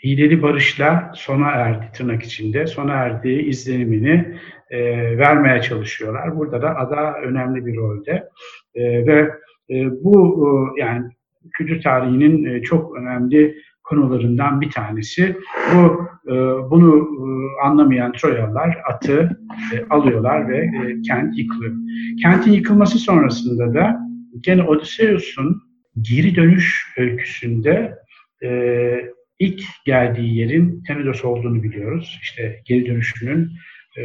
hileli 0.04 0.42
barışla 0.42 1.12
sona 1.16 1.52
erdi 1.52 1.86
tırnak 1.94 2.24
içinde. 2.24 2.68
Sona 2.68 2.94
erdiği 2.94 3.42
izlenimini 3.42 4.40
e, 4.70 4.80
vermeye 5.18 5.62
çalışıyorlar. 5.62 6.38
Burada 6.38 6.62
da 6.62 6.78
ada 6.78 7.14
önemli 7.14 7.66
bir 7.66 7.76
rolde. 7.76 8.30
E, 8.76 9.08
ve 9.08 9.32
e, 9.70 10.04
bu 10.04 10.38
e, 10.78 10.82
yani 10.82 11.12
kültür 11.52 11.82
tarihinin 11.82 12.46
e, 12.46 12.62
çok 12.62 12.98
önemli 12.98 13.56
konularından 13.86 14.62
bir 14.62 14.70
tanesi. 14.70 15.38
Bu 15.74 16.08
e, 16.28 16.34
bunu 16.72 16.98
e, 16.98 17.26
anlamayan 17.66 18.12
Troyalılar 18.12 18.78
atı 18.90 19.40
e, 19.74 19.86
alıyorlar 19.90 20.50
ve 20.50 20.58
e, 20.58 21.02
kent 21.02 21.38
yıkılıyor. 21.38 21.74
Kentin 22.22 22.52
yıkılması 22.52 22.98
sonrasında 22.98 23.74
da 23.74 24.00
gene 24.42 24.64
Odysseus'un 24.64 25.62
geri 26.02 26.36
dönüş 26.36 26.94
öyküsünde 26.98 27.98
e, 28.44 29.12
ilk 29.40 29.62
geldiği 29.86 30.38
yerin 30.38 30.84
Tenedos 30.88 31.26
olduğunu 31.26 31.64
biliyoruz. 31.64 32.20
İşte 32.22 32.62
geri 32.66 32.86
dönüşünün 32.86 33.52
e, 33.98 34.04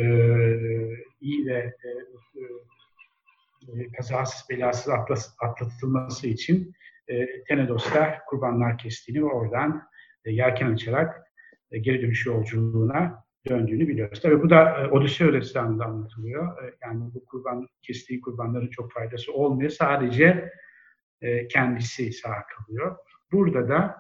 iyi 1.21 1.47
ve 1.47 1.59
e, 1.59 1.89
e, 3.81 3.93
kazasız 3.97 4.51
belasız 4.51 4.93
atlatılması 5.41 6.29
için 6.29 6.73
e, 7.11 7.45
Tenedos'ta 7.49 8.19
kurbanlar 8.27 8.79
kestiğini 8.79 9.23
ve 9.23 9.27
oradan 9.27 9.83
e, 10.25 10.33
yelken 10.33 10.73
açarak 10.73 11.23
e, 11.71 11.79
geri 11.79 12.03
dönüş 12.03 12.27
yolculuğuna 12.27 13.25
döndüğünü 13.49 13.89
biliyoruz. 13.89 14.21
Tabii 14.21 14.43
bu 14.43 14.51
da 14.51 14.81
e, 14.81 14.87
Odiseo 14.87 15.33
destanında 15.33 15.85
anlatılıyor. 15.85 16.65
E, 16.65 16.75
yani 16.83 17.15
bu 17.15 17.25
kurban 17.25 17.69
kestiği 17.83 18.21
kurbanların 18.21 18.71
çok 18.71 18.93
faydası 18.93 19.33
olmuyor. 19.33 19.71
Sadece 19.71 20.51
e, 21.23 21.49
kendisi 21.49 22.13
sağ 22.13 22.45
kalıyor. 22.57 22.97
Burada 23.33 23.69
da 23.69 23.97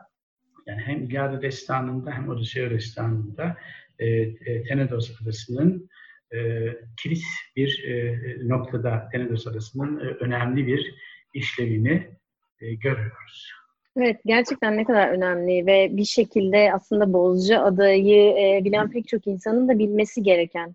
yani 0.66 0.82
hem 0.82 1.02
İlyada 1.02 1.42
destanında 1.42 2.10
hem 2.10 2.28
Odiseo 2.28 2.70
destanında 2.70 3.56
e, 3.98 4.06
e, 4.06 4.62
Tenedos 4.62 5.22
adasının 5.22 5.88
e, 6.34 6.66
kilit 7.02 7.22
bir 7.56 7.84
e, 7.84 8.18
noktada 8.48 9.08
Tenedos 9.12 9.46
adasının 9.46 10.00
e, 10.00 10.02
önemli 10.02 10.66
bir 10.66 10.94
işlevini 11.34 12.19
e, 12.60 12.74
görüyoruz. 12.74 13.52
Evet, 13.96 14.20
gerçekten 14.26 14.76
ne 14.76 14.84
kadar 14.84 15.08
önemli 15.08 15.66
ve 15.66 15.88
bir 15.96 16.04
şekilde 16.04 16.72
aslında 16.74 17.12
Bozca 17.12 17.60
adayı 17.60 18.32
e, 18.32 18.64
bilen 18.64 18.90
pek 18.90 19.08
çok 19.08 19.26
insanın 19.26 19.68
da 19.68 19.78
bilmesi 19.78 20.22
gereken 20.22 20.74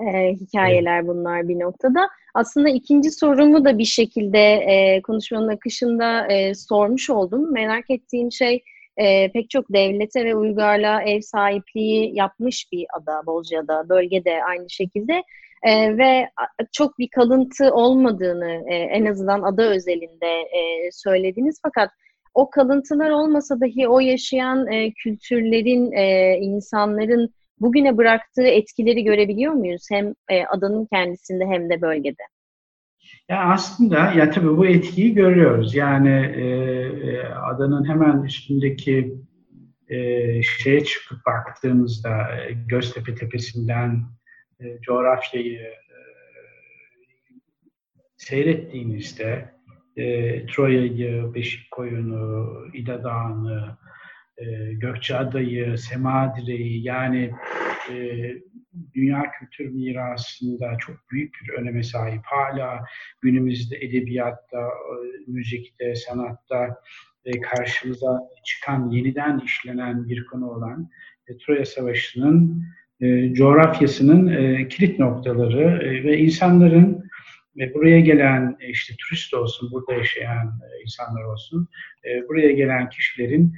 e, 0.00 0.32
hikayeler 0.32 0.98
evet. 0.98 1.08
bunlar 1.08 1.48
bir 1.48 1.58
noktada. 1.58 2.08
Aslında 2.34 2.68
ikinci 2.68 3.10
sorumu 3.10 3.64
da 3.64 3.78
bir 3.78 3.84
şekilde 3.84 4.38
e, 4.38 5.02
konuşmanın 5.02 5.48
akışında 5.48 6.26
e, 6.26 6.54
sormuş 6.54 7.10
oldum. 7.10 7.52
Merak 7.52 7.90
ettiğim 7.90 8.32
şey 8.32 8.62
e, 8.96 9.32
pek 9.32 9.50
çok 9.50 9.72
devlete 9.72 10.24
ve 10.24 10.34
uygarlığa 10.34 11.02
ev 11.02 11.20
sahipliği 11.20 12.16
yapmış 12.16 12.66
bir 12.72 12.86
ada 12.98 13.26
Bozca'da, 13.26 13.88
bölgede 13.88 14.44
aynı 14.44 14.70
şekilde. 14.70 15.22
E, 15.62 15.98
ve 15.98 16.30
çok 16.72 16.98
bir 16.98 17.08
kalıntı 17.08 17.74
olmadığını 17.74 18.64
e, 18.70 18.74
en 18.74 19.06
azından 19.06 19.42
ada 19.42 19.62
özelinde 19.62 20.40
e, 20.40 20.92
söylediniz. 20.92 21.58
Fakat 21.62 21.90
o 22.34 22.50
kalıntılar 22.50 23.10
olmasa 23.10 23.60
dahi 23.60 23.88
o 23.88 24.00
yaşayan 24.00 24.72
e, 24.72 24.92
kültürlerin, 24.92 25.92
e, 25.92 26.36
insanların 26.38 27.34
bugüne 27.60 27.96
bıraktığı 27.96 28.46
etkileri 28.46 29.04
görebiliyor 29.04 29.52
muyuz? 29.52 29.86
Hem 29.90 30.14
e, 30.28 30.44
adanın 30.44 30.86
kendisinde 30.86 31.44
hem 31.46 31.70
de 31.70 31.80
bölgede. 31.80 32.22
Ya 33.28 33.44
aslında 33.44 34.12
ya 34.12 34.30
tabii 34.30 34.56
bu 34.56 34.66
etkiyi 34.66 35.14
görüyoruz. 35.14 35.74
Yani 35.74 36.32
e, 36.36 36.44
e, 37.10 37.24
adanın 37.24 37.88
hemen 37.88 38.22
üstündeki 38.22 39.14
e, 39.88 40.42
şeye 40.42 40.84
çıkıp 40.84 41.26
baktığımızda 41.26 42.36
e, 42.36 42.52
Göztepe 42.52 43.14
Tepesi'nden 43.14 44.04
e, 44.60 44.80
coğrafyayı 44.80 45.60
e, 45.60 45.74
seyrettiğinizde 48.16 49.54
e, 49.96 50.46
Troya'yı, 50.46 51.34
Beşikkoyun'u, 51.34 52.46
İda 52.74 53.04
Dağı'nı, 53.04 53.76
e, 54.38 54.72
Gökçeada'yı, 54.72 55.78
Semadire'yi 55.78 56.84
yani 56.86 57.30
e, 57.90 57.94
dünya 58.94 59.30
kültür 59.38 59.74
mirasında 59.74 60.76
çok 60.78 60.96
büyük 61.10 61.34
bir 61.42 61.52
öneme 61.52 61.82
sahip. 61.82 62.20
Hala 62.24 62.84
günümüzde 63.20 63.76
edebiyatta, 63.76 64.60
e, 64.60 64.96
müzikte, 65.26 65.94
sanatta 65.94 66.80
e, 67.24 67.40
karşımıza 67.40 68.20
çıkan, 68.44 68.90
yeniden 68.90 69.38
işlenen 69.44 70.08
bir 70.08 70.26
konu 70.26 70.50
olan 70.50 70.90
e, 71.26 71.36
Troya 71.36 71.64
Savaşı'nın 71.64 72.64
coğrafyasının 73.32 74.64
kilit 74.68 74.98
noktaları 74.98 75.78
ve 76.04 76.18
insanların 76.18 77.04
ve 77.56 77.74
buraya 77.74 78.00
gelen 78.00 78.56
işte 78.68 78.94
turist 78.98 79.34
olsun, 79.34 79.70
burada 79.72 79.92
yaşayan 79.92 80.60
insanlar 80.84 81.24
olsun, 81.24 81.68
buraya 82.28 82.52
gelen 82.52 82.88
kişilerin 82.88 83.56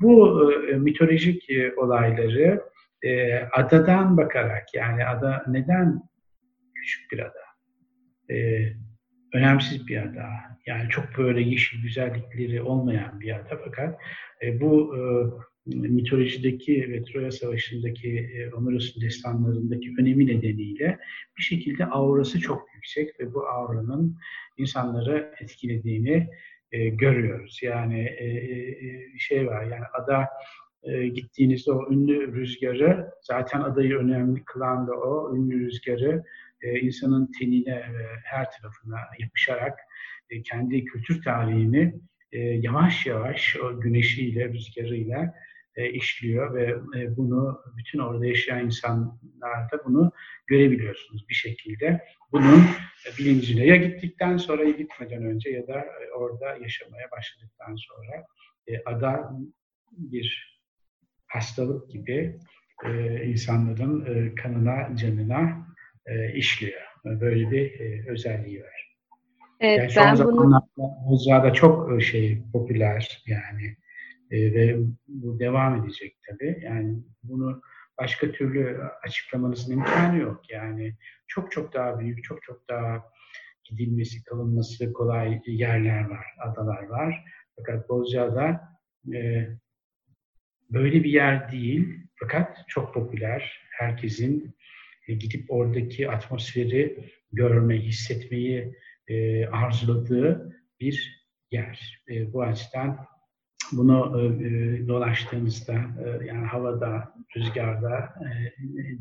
bu 0.00 0.42
mitolojik 0.78 1.48
olayları 1.76 2.60
e, 3.04 3.40
adadan 3.52 4.16
bakarak 4.16 4.74
yani 4.74 5.06
ada 5.06 5.44
neden 5.48 6.02
küçük 6.74 7.12
bir 7.12 7.18
ada? 7.18 7.44
E, 8.30 8.66
önemsiz 9.34 9.86
bir 9.86 9.96
ada. 9.96 10.26
Yani 10.66 10.88
çok 10.88 11.04
böyle 11.18 11.40
yeşil 11.40 11.82
güzellikleri 11.82 12.62
olmayan 12.62 13.20
bir 13.20 13.36
ada 13.36 13.60
fakat 13.64 14.00
e, 14.42 14.60
bu 14.60 14.96
e, 14.96 15.02
mitolojideki 15.66 16.92
ve 16.92 17.02
Troya 17.02 17.30
Savaşı'ndaki 17.30 18.18
e, 18.18 18.50
Homeros'un 18.50 19.02
destanlarındaki 19.02 19.94
önemi 19.98 20.26
nedeniyle 20.26 20.98
bir 21.38 21.42
şekilde 21.42 21.86
aurası 21.86 22.40
çok 22.40 22.68
yüksek 22.74 23.20
ve 23.20 23.34
bu 23.34 23.48
auranın 23.48 24.18
insanları 24.56 25.34
etkilediğini 25.40 26.28
e, 26.72 26.88
görüyoruz. 26.88 27.60
Yani 27.62 28.00
e, 28.00 28.26
e, 28.26 29.18
şey 29.18 29.46
var 29.46 29.62
yani 29.62 29.84
ada 29.92 30.28
e, 30.84 31.08
gittiğinizde 31.08 31.72
o 31.72 31.92
ünlü 31.92 32.34
rüzgarı 32.34 33.10
zaten 33.20 33.60
adayı 33.60 33.96
önemli 33.96 34.44
kılan 34.44 34.86
da 34.86 34.92
o 34.92 35.36
ünlü 35.36 35.66
rüzgarı 35.66 36.24
e, 36.62 36.80
insanın 36.80 37.30
tenine 37.38 37.76
ve 37.76 38.06
her 38.24 38.50
tarafına 38.50 38.98
yapışarak 39.18 39.78
e, 40.30 40.42
kendi 40.42 40.84
kültür 40.84 41.22
tarihini 41.22 41.94
e, 42.32 42.38
yavaş 42.38 43.06
yavaş 43.06 43.56
o 43.56 43.80
güneşiyle, 43.80 44.48
rüzgarıyla 44.48 45.34
e, 45.76 45.90
işliyor 45.90 46.54
ve 46.54 46.76
e, 47.00 47.16
bunu 47.16 47.62
bütün 47.76 47.98
orada 47.98 48.26
yaşayan 48.26 48.64
insanlarda 48.64 49.84
bunu 49.84 50.12
görebiliyorsunuz 50.46 51.28
bir 51.28 51.34
şekilde. 51.34 52.04
Bunun 52.32 52.58
e, 53.06 53.18
bilincine 53.18 53.66
ya 53.66 53.76
gittikten 53.76 54.36
sonra 54.36 54.64
ya 54.64 54.70
gitmeden 54.70 55.24
önce 55.24 55.50
ya 55.50 55.66
da 55.66 55.80
e, 55.80 56.10
orada 56.16 56.56
yaşamaya 56.56 57.10
başladıktan 57.10 57.76
sonra 57.76 58.26
e, 58.66 58.82
ada 58.84 59.30
bir 59.92 60.53
hastalık 61.34 61.90
gibi 61.90 62.38
e, 62.84 63.24
insanların 63.24 64.06
e, 64.06 64.34
kanına, 64.34 64.96
canına 64.96 65.66
e, 66.06 66.32
işliyor. 66.32 66.80
Böyle 67.04 67.50
bir 67.50 67.80
e, 67.80 68.10
özelliği 68.10 68.62
var. 68.62 68.96
Evet, 69.60 69.96
yani 69.96 70.10
ben 70.10 70.14
son 70.14 70.32
bunu... 70.32 70.62
zamanlarda 70.76 71.52
çok 71.52 71.92
e, 71.92 72.00
şey 72.04 72.42
popüler 72.52 73.22
yani 73.26 73.76
e, 74.30 74.54
ve 74.54 74.76
bu 75.08 75.38
devam 75.40 75.84
edecek 75.84 76.16
tabii. 76.28 76.60
Yani 76.64 76.98
bunu 77.22 77.60
başka 78.00 78.32
türlü 78.32 78.80
açıklamanızın 79.02 79.72
imkanı 79.72 80.18
yok. 80.18 80.50
Yani 80.50 80.96
çok 81.26 81.52
çok 81.52 81.74
daha 81.74 81.98
büyük, 81.98 82.24
çok 82.24 82.42
çok 82.42 82.68
daha 82.68 83.02
gidilmesi, 83.64 84.24
kalınması 84.24 84.92
kolay 84.92 85.40
yerler 85.46 86.10
var, 86.10 86.26
adalar 86.38 86.82
var. 86.82 87.24
Fakat 87.56 87.88
Bozcaada 87.88 88.60
e, 89.14 89.48
böyle 90.70 91.04
bir 91.04 91.10
yer 91.10 91.52
değil. 91.52 91.88
Fakat 92.16 92.64
çok 92.68 92.94
popüler. 92.94 93.60
Herkesin 93.70 94.56
e, 95.08 95.14
gidip 95.14 95.44
oradaki 95.48 96.10
atmosferi 96.10 97.10
görmeyi, 97.32 97.82
hissetmeyi 97.82 98.74
e, 99.08 99.46
arzuladığı 99.46 100.56
bir 100.80 101.24
yer. 101.50 102.02
E, 102.08 102.32
bu 102.32 102.42
açıdan 102.42 103.06
bunu 103.72 104.20
e, 104.20 104.46
e, 104.46 104.88
dolaştığınızda 104.88 105.72
e, 105.74 106.26
yani 106.26 106.46
havada, 106.46 107.14
rüzgarda, 107.36 107.98
e, 107.98 108.52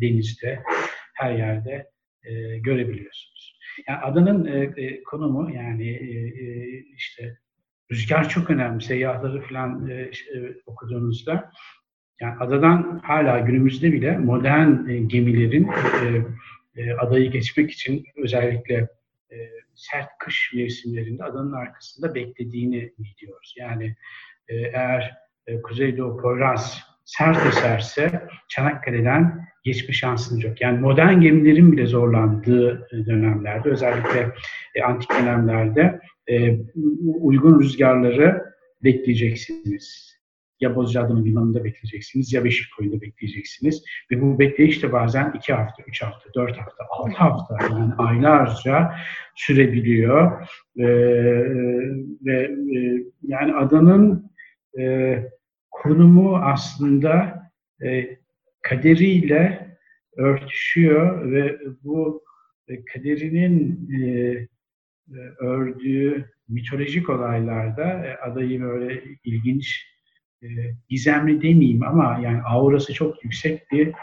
denizde, 0.01 0.63
her 1.13 1.33
yerde 1.33 1.91
e, 2.23 2.57
görebiliyorsunuz. 2.57 3.59
Yani 3.87 3.99
adanın 3.99 4.45
e, 4.45 4.83
e, 4.83 5.03
konumu 5.03 5.51
yani 5.55 5.89
e, 5.89 6.47
işte 6.95 7.37
rüzgar 7.91 8.29
çok 8.29 8.49
önemli. 8.49 8.83
Seyyahları 8.83 9.41
falan 9.41 9.89
e, 9.89 10.09
işte, 10.09 10.53
okuduğunuzda 10.65 11.51
yani 12.21 12.35
adadan 12.39 13.01
hala 13.03 13.39
günümüzde 13.39 13.93
bile 13.93 14.17
modern 14.17 14.89
e, 14.89 14.97
gemilerin 14.97 15.67
e, 15.67 16.23
e, 16.81 16.93
adayı 16.93 17.31
geçmek 17.31 17.71
için 17.71 18.05
özellikle 18.23 18.87
e, 19.31 19.37
sert 19.75 20.09
kış 20.19 20.51
mevsimlerinde 20.55 21.23
adanın 21.23 21.53
arkasında 21.53 22.15
beklediğini 22.15 22.93
biliyoruz. 22.99 23.55
Yani 23.57 23.95
e, 24.47 24.55
eğer 24.55 25.17
e, 25.47 25.61
Kuzeydoğu 25.61 26.17
Poyraz 26.17 26.83
sert 27.05 27.45
eserse 27.45 28.27
Çanakkale'den 28.47 29.47
geçme 29.63 29.93
şansınız 29.93 30.43
yok. 30.43 30.61
Yani 30.61 30.79
modern 30.79 31.21
gemilerin 31.21 31.71
bile 31.71 31.85
zorlandığı 31.85 32.87
e, 32.91 33.05
dönemlerde, 33.05 33.69
özellikle 33.69 34.31
e, 34.75 34.83
antik 34.83 35.09
dönemlerde 35.09 35.99
e, 36.29 36.59
uygun 37.21 37.59
rüzgarları 37.59 38.43
bekleyeceksiniz. 38.83 40.13
ya 40.59 40.75
Bozcaada'nın 40.75 41.25
limanında 41.25 41.63
bekleyeceksiniz 41.63 42.33
ya 42.33 42.43
Beşikkoyu'da 42.43 43.01
bekleyeceksiniz. 43.01 43.83
Ve 44.11 44.21
bu 44.21 44.39
bekleyiş 44.39 44.83
de 44.83 44.91
bazen 44.91 45.33
iki 45.37 45.53
hafta, 45.53 45.83
üç 45.87 46.01
hafta, 46.01 46.29
dört 46.35 46.57
hafta, 46.57 46.83
altı 46.89 47.17
hafta 47.17 47.57
yani 47.61 47.93
aylarca 47.93 48.95
sürebiliyor. 49.35 50.47
Ee, 50.77 50.83
ve 52.25 52.51
e, 52.77 53.03
yani 53.23 53.53
adanın 53.53 54.31
e, 54.79 55.15
konumu 55.71 56.37
aslında 56.37 57.41
e, 57.83 58.17
kaderiyle 58.61 59.63
örtüşüyor 60.17 61.31
ve 61.31 61.59
bu 61.83 62.23
e, 62.67 62.85
kaderinin 62.85 63.89
e, 64.01 64.47
e, 65.09 65.45
ördüğü 65.45 66.33
mitolojik 66.47 67.09
olaylarda 67.09 67.83
e, 67.83 68.17
adayı 68.17 68.61
böyle 68.61 69.03
ilginç, 69.23 69.87
e, 70.43 70.47
gizemli 70.89 71.41
demeyeyim 71.41 71.83
ama 71.83 72.19
yani 72.23 72.41
aurası 72.41 72.93
çok 72.93 73.23
yüksek 73.23 73.71
bir 73.71 73.93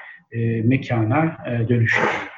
mekana 0.65 1.37
dönüşüyor. 1.69 2.31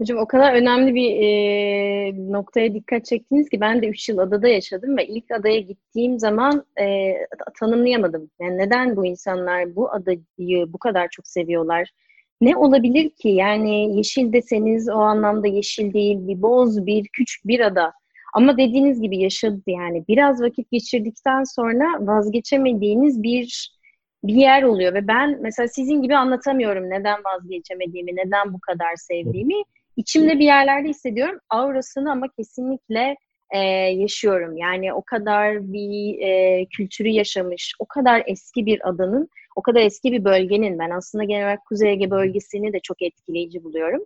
Hocam 0.00 0.18
o 0.18 0.26
kadar 0.26 0.54
önemli 0.54 0.94
bir 0.94 1.10
e, 1.10 2.32
noktaya 2.32 2.74
dikkat 2.74 3.04
çektiniz 3.04 3.48
ki 3.48 3.60
ben 3.60 3.82
de 3.82 3.88
3 3.88 4.08
yıl 4.08 4.18
adada 4.18 4.48
yaşadım 4.48 4.96
ve 4.96 5.06
ilk 5.06 5.30
adaya 5.30 5.60
gittiğim 5.60 6.18
zaman 6.18 6.64
e, 6.80 7.14
tanımlayamadım. 7.60 8.30
Yani 8.40 8.58
neden 8.58 8.96
bu 8.96 9.06
insanlar 9.06 9.76
bu 9.76 9.92
adayı 9.92 10.72
bu 10.72 10.78
kadar 10.78 11.08
çok 11.10 11.26
seviyorlar? 11.26 11.90
Ne 12.40 12.56
olabilir 12.56 13.10
ki? 13.10 13.28
Yani 13.28 13.96
yeşil 13.96 14.32
deseniz 14.32 14.88
o 14.88 14.92
anlamda 14.92 15.46
yeşil 15.46 15.92
değil, 15.92 16.18
bir 16.20 16.42
boz, 16.42 16.86
bir 16.86 17.08
küçük 17.12 17.46
bir 17.46 17.60
ada. 17.60 17.92
Ama 18.34 18.58
dediğiniz 18.58 19.00
gibi 19.00 19.18
yaşadı 19.18 19.62
yani 19.66 20.04
biraz 20.08 20.42
vakit 20.42 20.70
geçirdikten 20.70 21.44
sonra 21.44 21.84
vazgeçemediğiniz 22.00 23.22
bir 23.22 23.78
bir 24.24 24.34
yer 24.34 24.62
oluyor 24.62 24.94
ve 24.94 25.08
ben 25.08 25.38
mesela 25.42 25.68
sizin 25.68 26.02
gibi 26.02 26.16
anlatamıyorum 26.16 26.90
neden 26.90 27.20
vazgeçemediğimi, 27.24 28.16
neden 28.16 28.52
bu 28.52 28.60
kadar 28.60 28.96
sevdiğimi. 28.96 29.62
İçimde 29.96 30.38
bir 30.38 30.44
yerlerde 30.44 30.88
hissediyorum. 30.88 31.40
Aurasını 31.50 32.12
ama 32.12 32.26
kesinlikle 32.36 33.16
e, 33.50 33.58
yaşıyorum. 34.02 34.56
Yani 34.56 34.92
o 34.94 35.02
kadar 35.02 35.72
bir 35.72 36.18
e, 36.18 36.66
kültürü 36.66 37.08
yaşamış, 37.08 37.74
o 37.78 37.86
kadar 37.86 38.22
eski 38.26 38.66
bir 38.66 38.88
adanın, 38.88 39.28
o 39.58 39.62
kadar 39.62 39.80
eski 39.80 40.12
bir 40.12 40.24
bölgenin 40.24 40.78
ben 40.78 40.90
aslında 40.90 41.24
genel 41.24 41.44
olarak 41.44 41.66
Kuzey 41.66 41.92
Ege 41.92 42.10
bölgesini 42.10 42.72
de 42.72 42.80
çok 42.80 43.02
etkileyici 43.02 43.64
buluyorum. 43.64 44.04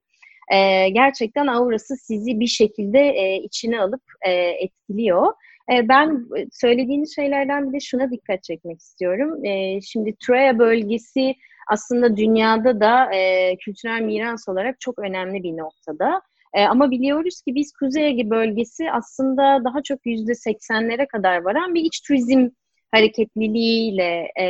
E, 0.52 0.88
gerçekten 0.88 1.46
aurası 1.46 1.96
sizi 1.96 2.40
bir 2.40 2.46
şekilde 2.46 2.98
e, 2.98 3.36
içine 3.36 3.80
alıp 3.80 4.02
e, 4.26 4.32
etkiliyor. 4.32 5.32
E, 5.72 5.88
ben 5.88 6.26
söylediğiniz 6.52 7.14
şeylerden 7.14 7.68
bir 7.68 7.72
de 7.72 7.80
şuna 7.80 8.10
dikkat 8.10 8.42
çekmek 8.42 8.80
istiyorum. 8.80 9.44
E, 9.44 9.80
şimdi 9.80 10.14
Troya 10.26 10.58
bölgesi 10.58 11.34
aslında 11.68 12.16
dünyada 12.16 12.80
da 12.80 13.14
e, 13.14 13.56
kültürel 13.56 14.02
miras 14.02 14.48
olarak 14.48 14.80
çok 14.80 14.98
önemli 14.98 15.42
bir 15.42 15.56
noktada. 15.56 16.22
E, 16.54 16.64
ama 16.64 16.90
biliyoruz 16.90 17.42
ki 17.42 17.54
biz 17.54 17.72
Kuzey 17.72 18.06
Ege 18.06 18.30
bölgesi 18.30 18.92
aslında 18.92 19.64
daha 19.64 19.82
çok 19.82 20.06
yüzde 20.06 20.34
seksenlere 20.34 21.06
kadar 21.06 21.42
varan 21.42 21.74
bir 21.74 21.80
iç 21.80 22.00
turizm 22.00 22.48
hareketliliğiyle 22.92 24.32
e, 24.40 24.46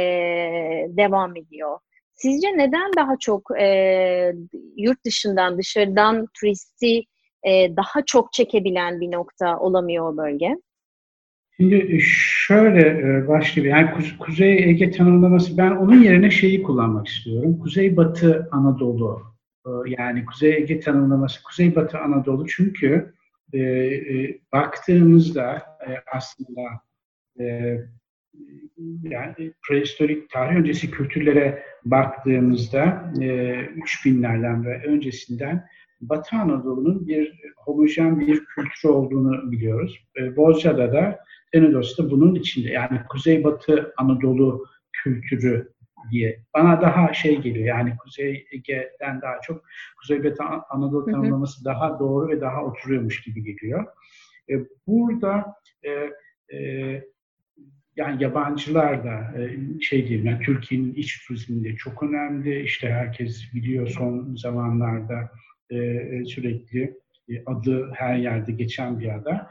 devam 0.89 1.37
ediyor. 1.37 1.79
Sizce 2.13 2.49
neden 2.57 2.91
daha 2.97 3.17
çok 3.21 3.61
e, 3.61 3.67
yurt 4.77 5.05
dışından, 5.05 5.59
dışarıdan 5.59 6.27
turisti 6.41 7.03
e, 7.43 7.77
daha 7.77 8.05
çok 8.07 8.33
çekebilen 8.33 9.01
bir 9.01 9.13
nokta 9.13 9.59
olamıyor 9.59 10.13
o 10.13 10.17
bölge? 10.17 10.57
Şimdi 11.57 11.99
şöyle 12.47 12.89
e, 12.89 13.29
başlayayım. 13.29 13.77
Yani 13.77 14.17
Kuzey 14.19 14.71
Ege 14.71 14.91
tanımlaması, 14.91 15.59
ben 15.59 15.71
onun 15.71 16.03
yerine 16.03 16.31
şeyi 16.31 16.63
kullanmak 16.63 17.09
istiyorum. 17.09 17.59
Kuzey-Batı 17.63 18.49
Anadolu. 18.53 19.23
E, 19.67 19.71
yani 19.87 20.27
Kuzey 20.27 20.55
Ege 20.57 20.81
tanımlaması, 20.81 21.43
Kuzey-Batı 21.43 21.99
Anadolu 21.99 22.47
çünkü 22.47 23.15
e, 23.53 23.59
e, 23.59 24.41
baktığımızda 24.53 25.53
e, 25.57 25.91
aslında 26.13 26.63
e, 27.41 27.77
yani 29.03 29.53
prehistorik 29.69 30.31
tarih 30.31 30.57
öncesi 30.57 30.91
kültürlere 30.91 31.63
baktığımızda 31.85 33.13
e, 33.21 33.25
3000'lerden 33.25 34.65
ve 34.65 34.87
öncesinden 34.87 35.67
Batı 36.01 36.37
Anadolu'nun 36.37 37.07
bir 37.07 37.41
homojen 37.57 38.21
bir 38.21 38.45
kültür 38.45 38.89
olduğunu 38.89 39.53
biliyoruz. 39.53 39.99
E, 40.17 40.37
Bozca'da 40.37 40.93
da 40.93 41.19
Denidos'ta 41.55 42.11
bunun 42.11 42.35
içinde 42.35 42.71
yani 42.71 43.01
Kuzeybatı 43.09 43.93
Anadolu 43.97 44.67
kültürü 44.93 45.73
diye 46.11 46.43
bana 46.55 46.83
daha 46.83 47.15
şey 47.15 47.41
geliyor 47.41 47.67
yani 47.67 47.97
Kuzey 47.97 48.47
Ege'den 48.53 49.21
daha 49.21 49.41
çok 49.41 49.65
Kuzeybatı 50.01 50.43
Anadolu 50.71 51.05
tanımlaması 51.05 51.65
daha 51.65 51.99
doğru 51.99 52.29
ve 52.29 52.41
daha 52.41 52.65
oturuyormuş 52.65 53.23
gibi 53.23 53.45
geliyor. 53.45 53.87
E, 54.51 54.55
burada 54.87 55.55
e, 55.83 55.91
e, 56.57 57.03
yani 57.97 58.23
yabancılar 58.23 59.05
da 59.05 59.41
e, 59.41 59.57
şey 59.81 60.09
diyeyim 60.09 60.27
yani 60.27 60.43
Türkiye'nin 60.43 60.95
iç 60.95 61.27
turizminde 61.27 61.77
çok 61.77 62.03
önemli. 62.03 62.63
İşte 62.63 62.91
herkes 62.91 63.55
biliyor 63.55 63.89
son 63.89 64.37
zamanlarda 64.37 65.31
e, 65.71 65.77
e 65.77 66.25
sürekli 66.25 66.95
adı 67.47 67.91
her 67.95 68.17
yerde 68.17 68.53
geçen 68.53 69.01
bir 69.01 69.15
ada. 69.15 69.51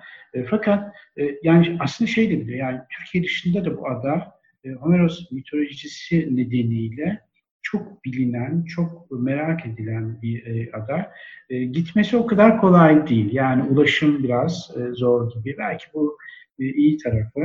Fakat 0.50 0.96
yani 1.44 1.78
aslında 1.80 2.12
şey 2.12 2.30
de 2.30 2.42
biliyor 2.42 2.60
yani 2.60 2.80
Türkiye 2.98 3.24
dışında 3.24 3.66
da 3.66 3.78
bu 3.78 3.90
ada 3.90 4.32
Homeros 4.80 5.32
mitolojisi 5.32 6.36
nedeniyle 6.36 7.22
çok 7.62 8.06
bilinen, 8.06 8.64
çok 8.64 9.12
merak 9.12 9.66
edilen 9.66 10.22
bir 10.22 10.70
ada. 10.74 11.12
Gitmesi 11.50 12.18
o 12.18 12.26
kadar 12.28 12.62
kolay 12.62 13.08
değil. 13.08 13.34
Yani 13.34 13.64
ulaşım 13.64 14.24
biraz 14.24 14.72
zor 14.94 15.34
gibi. 15.34 15.56
Belki 15.58 15.86
bu 15.94 16.18
e, 16.60 16.66
iyi 16.66 16.98
tarafı. 16.98 17.40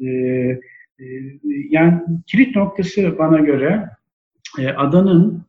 E, 0.00 0.06
e, 0.06 1.04
yani 1.70 2.02
kilit 2.26 2.56
noktası 2.56 3.18
bana 3.18 3.38
göre 3.38 3.90
e, 4.58 4.68
adanın 4.68 5.48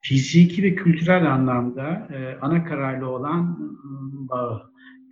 fiziki 0.00 0.62
ve 0.62 0.74
kültürel 0.74 1.32
anlamda 1.32 2.08
e, 2.14 2.38
ana 2.40 2.64
kararlı 2.64 3.08
olan 3.10 3.56
bağı. 4.28 4.62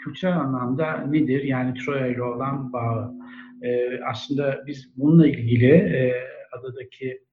Kültürel 0.04 0.40
anlamda 0.40 0.96
nedir? 0.96 1.42
Yani 1.42 1.74
Troya 1.74 2.06
ile 2.06 2.22
olan 2.22 2.72
bağı. 2.72 3.14
E, 3.62 4.00
aslında 4.10 4.64
biz 4.66 4.92
bununla 4.96 5.26
ilgili 5.26 5.70
e, 5.72 6.14
adadaki 6.58 7.24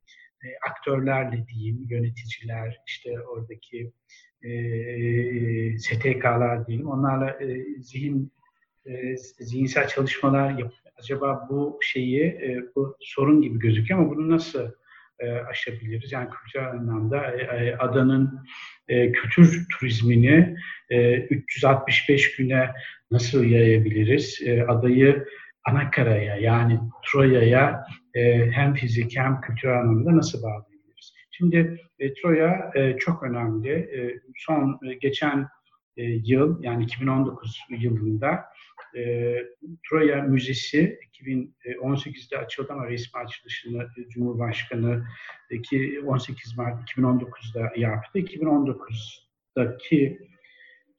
e, 0.44 0.48
aktörlerle 0.70 1.48
diyeyim, 1.48 1.88
yöneticiler, 1.90 2.82
işte 2.88 3.22
oradaki 3.22 3.92
e, 4.44 4.52
STK'lar 5.78 6.68
diyelim, 6.68 6.88
onlarla 6.88 7.30
e, 7.30 7.66
zihin 7.82 8.32
e, 8.86 9.18
zihinsel 9.18 9.88
çalışmalar 9.88 10.50
yapıyor. 10.50 10.72
Acaba 11.00 11.48
bu 11.50 11.80
şeyi, 11.82 12.24
e, 12.24 12.64
bu 12.76 12.98
sorun 13.00 13.42
gibi 13.42 13.60
gözüküyor 13.60 14.00
ama 14.00 14.10
bunu 14.10 14.30
nasıl 14.30 14.72
e, 15.20 15.32
aşabiliriz? 15.32 16.12
Yani 16.12 16.30
kültürel 16.30 16.70
anlamda 16.70 17.32
e, 17.32 17.42
e, 17.42 17.76
adanın 17.76 18.40
e, 18.88 19.12
kültür 19.12 19.68
turizmini 19.80 20.56
e, 20.90 21.18
365 21.18 22.36
güne 22.36 22.72
nasıl 23.12 23.44
yayabiliriz? 23.44 24.40
E, 24.46 24.64
adayı 24.64 25.26
Anakara'ya 25.66 26.36
yani 26.36 26.80
Troya'ya 27.12 27.86
e, 28.14 28.52
hem 28.52 28.74
fizik 28.74 29.18
hem 29.18 29.42
kültürel 29.42 29.80
anlamda 29.80 30.18
nasıl 30.18 30.44
bağlayabiliriz? 30.44 31.14
Şimdi 31.32 31.82
e, 32.00 32.14
Troya 32.14 32.72
e, 32.76 32.98
çok 32.98 33.24
önemli. 33.24 33.70
E, 33.70 34.22
son 34.36 34.80
e, 34.90 34.94
geçen 34.94 35.48
e, 35.98 36.04
yıl 36.04 36.64
yani 36.64 36.84
2019 36.84 37.60
yılında 37.70 38.44
e, 38.98 39.36
Troya 39.90 40.22
Müzesi 40.22 41.00
2018'de 41.22 42.38
açıldı 42.38 42.74
ama 42.74 42.88
resmi 42.88 43.20
açılışını 43.20 43.88
Cumhurbaşkanı 44.10 45.04
18 46.06 46.58
Mart 46.58 46.92
2019'da 46.92 47.72
yaptı. 47.76 48.20
2019'daki 48.20 50.20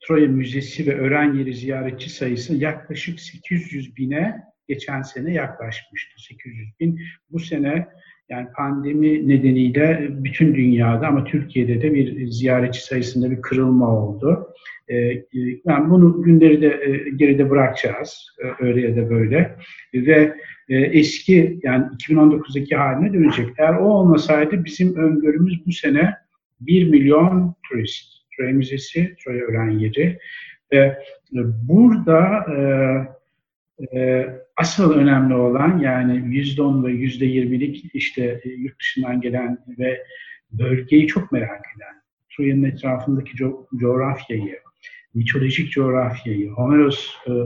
Troya 0.06 0.28
Müzesi 0.28 0.86
ve 0.86 0.98
öğren 0.98 1.34
yeri 1.34 1.54
ziyaretçi 1.54 2.10
sayısı 2.10 2.54
yaklaşık 2.54 3.20
800 3.20 3.96
bine 3.96 4.42
geçen 4.68 5.02
sene 5.02 5.32
yaklaşmıştı. 5.32 6.22
800 6.22 6.68
bin. 6.80 7.00
Bu 7.30 7.38
sene 7.38 7.88
yani 8.28 8.48
pandemi 8.56 9.28
nedeniyle 9.28 10.08
bütün 10.10 10.54
dünyada 10.54 11.06
ama 11.06 11.24
Türkiye'de 11.24 11.82
de 11.82 11.94
bir 11.94 12.26
ziyaretçi 12.26 12.84
sayısında 12.84 13.30
bir 13.30 13.42
kırılma 13.42 13.96
oldu. 13.96 14.54
Ee, 14.88 15.24
yani 15.64 15.90
bunu 15.90 16.22
günleri 16.22 16.62
de 16.62 16.66
e, 16.66 17.10
geride 17.10 17.50
bırakacağız 17.50 18.26
e, 18.44 18.64
öyle 18.64 18.80
ya 18.80 18.96
da 18.96 19.10
böyle 19.10 19.56
ve 19.94 20.34
e, 20.68 20.76
eski 20.76 21.60
yani 21.62 21.84
2019'daki 21.84 22.76
haline 22.76 23.12
dönecek. 23.12 23.48
Eğer 23.58 23.74
o 23.74 23.84
olmasaydı 23.84 24.64
bizim 24.64 24.96
öngörümüz 24.96 25.66
bu 25.66 25.72
sene 25.72 26.14
1 26.60 26.90
milyon 26.90 27.54
turist. 27.68 28.12
Troya 28.36 28.52
Müzesi, 28.52 29.16
Troya 29.24 29.44
Öğren 29.44 29.70
Yeri 29.70 30.18
ve 30.72 30.98
burada 31.62 32.46
e, 33.92 34.26
asıl 34.56 34.92
önemli 34.92 35.34
olan 35.34 35.78
yani 35.78 36.36
yüzde 36.36 36.62
on 36.62 36.84
ve 36.84 36.92
yüzde 36.92 37.24
yirmilik 37.24 37.94
işte 37.94 38.40
e, 38.44 38.48
yurt 38.48 38.80
dışından 38.80 39.20
gelen 39.20 39.58
ve 39.78 40.02
bölgeyi 40.52 41.06
çok 41.06 41.32
merak 41.32 41.64
eden, 41.76 42.02
Troya'nın 42.30 42.62
etrafındaki 42.62 43.36
co 43.36 43.66
coğrafyayı, 43.80 44.58
mitolojik 45.14 45.72
coğrafyayı, 45.72 46.50
Homeros 46.50 47.14
e, 47.26 47.30
e, 47.30 47.36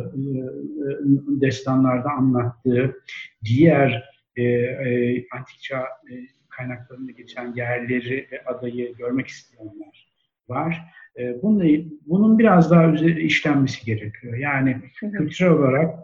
destanlarda 1.40 2.10
anlattığı 2.10 2.96
diğer 3.44 4.04
e, 4.36 4.42
e, 4.42 5.26
antik 5.30 5.60
çağ 5.62 5.80
e, 5.80 6.14
kaynaklarında 6.48 7.12
geçen 7.12 7.54
yerleri 7.54 8.28
ve 8.32 8.44
adayı 8.44 8.96
görmek 8.96 9.26
isteyenler 9.26 10.08
var. 10.48 10.82
E, 11.18 11.42
bunun, 11.42 12.00
bunun 12.06 12.38
biraz 12.38 12.70
daha 12.70 12.92
işlenmesi 13.04 13.84
gerekiyor. 13.84 14.36
Yani 14.36 14.80
kültürel 15.00 15.52
olarak 15.52 15.94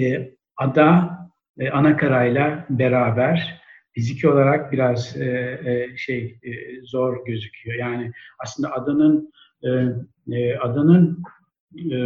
e, 0.00 0.30
ada 0.56 1.18
e, 1.58 1.70
anakarayla 1.70 2.66
beraber 2.70 3.62
fiziki 3.92 4.28
olarak 4.28 4.72
biraz 4.72 5.16
e, 5.16 5.24
e, 5.64 5.96
şey 5.96 6.38
e, 6.42 6.80
zor 6.82 7.26
gözüküyor. 7.26 7.78
Yani 7.78 8.12
aslında 8.38 8.72
adanın 8.72 9.32
e, 9.64 9.68
e, 10.30 10.56
adanın 10.56 11.22
e, 11.92 11.96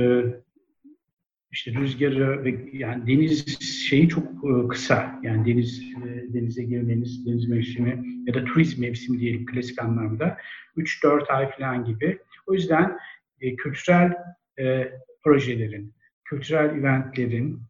işte 1.53 1.73
rüzgarı 1.73 2.45
ve 2.45 2.69
yani 2.73 3.07
deniz 3.07 3.61
şeyi 3.89 4.09
çok 4.09 4.25
e, 4.25 4.69
kısa. 4.69 5.21
Yani 5.23 5.47
deniz 5.47 5.83
e, 5.83 6.35
denize 6.35 6.63
girmeniz, 6.63 7.27
deniz 7.27 7.49
mevsimi 7.49 8.05
ya 8.27 8.35
da 8.35 8.45
turizm 8.45 8.81
mevsimi 8.81 9.21
diyelim 9.21 9.47
klasik 9.47 9.83
anlamda 9.83 10.39
3-4 10.77 11.27
ay 11.29 11.51
falan 11.51 11.85
gibi. 11.85 12.19
O 12.47 12.55
yüzden 12.55 12.99
e, 13.41 13.57
kültürel 13.57 14.13
e, 14.59 14.93
projelerin, 15.25 15.95
kültürel 16.25 16.79
eventlerin, 16.79 17.61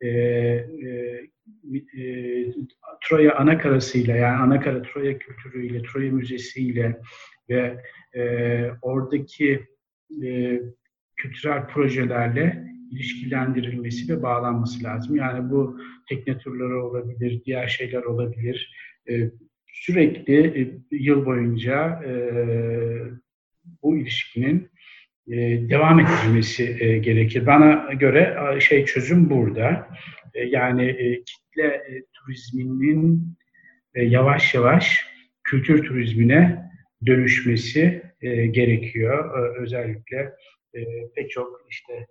e, 0.00 0.08
e, 0.08 1.22
e, 1.98 2.52
Troya 3.08 3.34
anakarasıyla 3.34 4.16
yani 4.16 4.36
anakara 4.36 4.82
Troya 4.82 5.18
kültürüyle, 5.18 5.82
Troya 5.82 6.12
müzesiyle 6.12 7.00
ve 7.48 7.84
e, 8.14 8.22
oradaki 8.82 9.66
e, 10.24 10.60
kültürel 11.16 11.66
projelerle 11.66 12.66
ilişkilendirilmesi 12.90 14.12
ve 14.12 14.22
bağlanması 14.22 14.84
lazım. 14.84 15.16
Yani 15.16 15.50
bu 15.50 15.80
tekne 16.08 16.38
turları 16.38 16.84
olabilir, 16.84 17.42
diğer 17.44 17.68
şeyler 17.68 18.02
olabilir. 18.02 18.74
E, 19.10 19.30
sürekli 19.66 20.60
e, 20.60 20.78
yıl 20.90 21.26
boyunca 21.26 22.02
e, 22.04 22.12
bu 23.82 23.96
ilişkinin 23.96 24.70
e, 25.28 25.36
devam 25.70 26.00
ettirilmesi 26.00 26.76
e, 26.80 26.98
gerekir. 26.98 27.46
Bana 27.46 27.92
göre 27.92 28.36
e, 28.56 28.60
şey 28.60 28.84
çözüm 28.84 29.30
burada. 29.30 29.88
E, 30.34 30.44
yani 30.44 30.84
e, 30.84 31.24
kitle 31.24 31.66
e, 31.66 32.04
turizminin 32.12 33.36
e, 33.94 34.04
yavaş 34.04 34.54
yavaş 34.54 35.06
kültür 35.44 35.84
turizmine 35.84 36.70
dönüşmesi 37.06 38.02
e, 38.26 38.46
gerekiyor. 38.46 39.38
E, 39.38 39.60
özellikle 39.60 40.32
e, 40.74 41.08
pek 41.14 41.30
çok 41.30 41.66
işte 41.70 42.06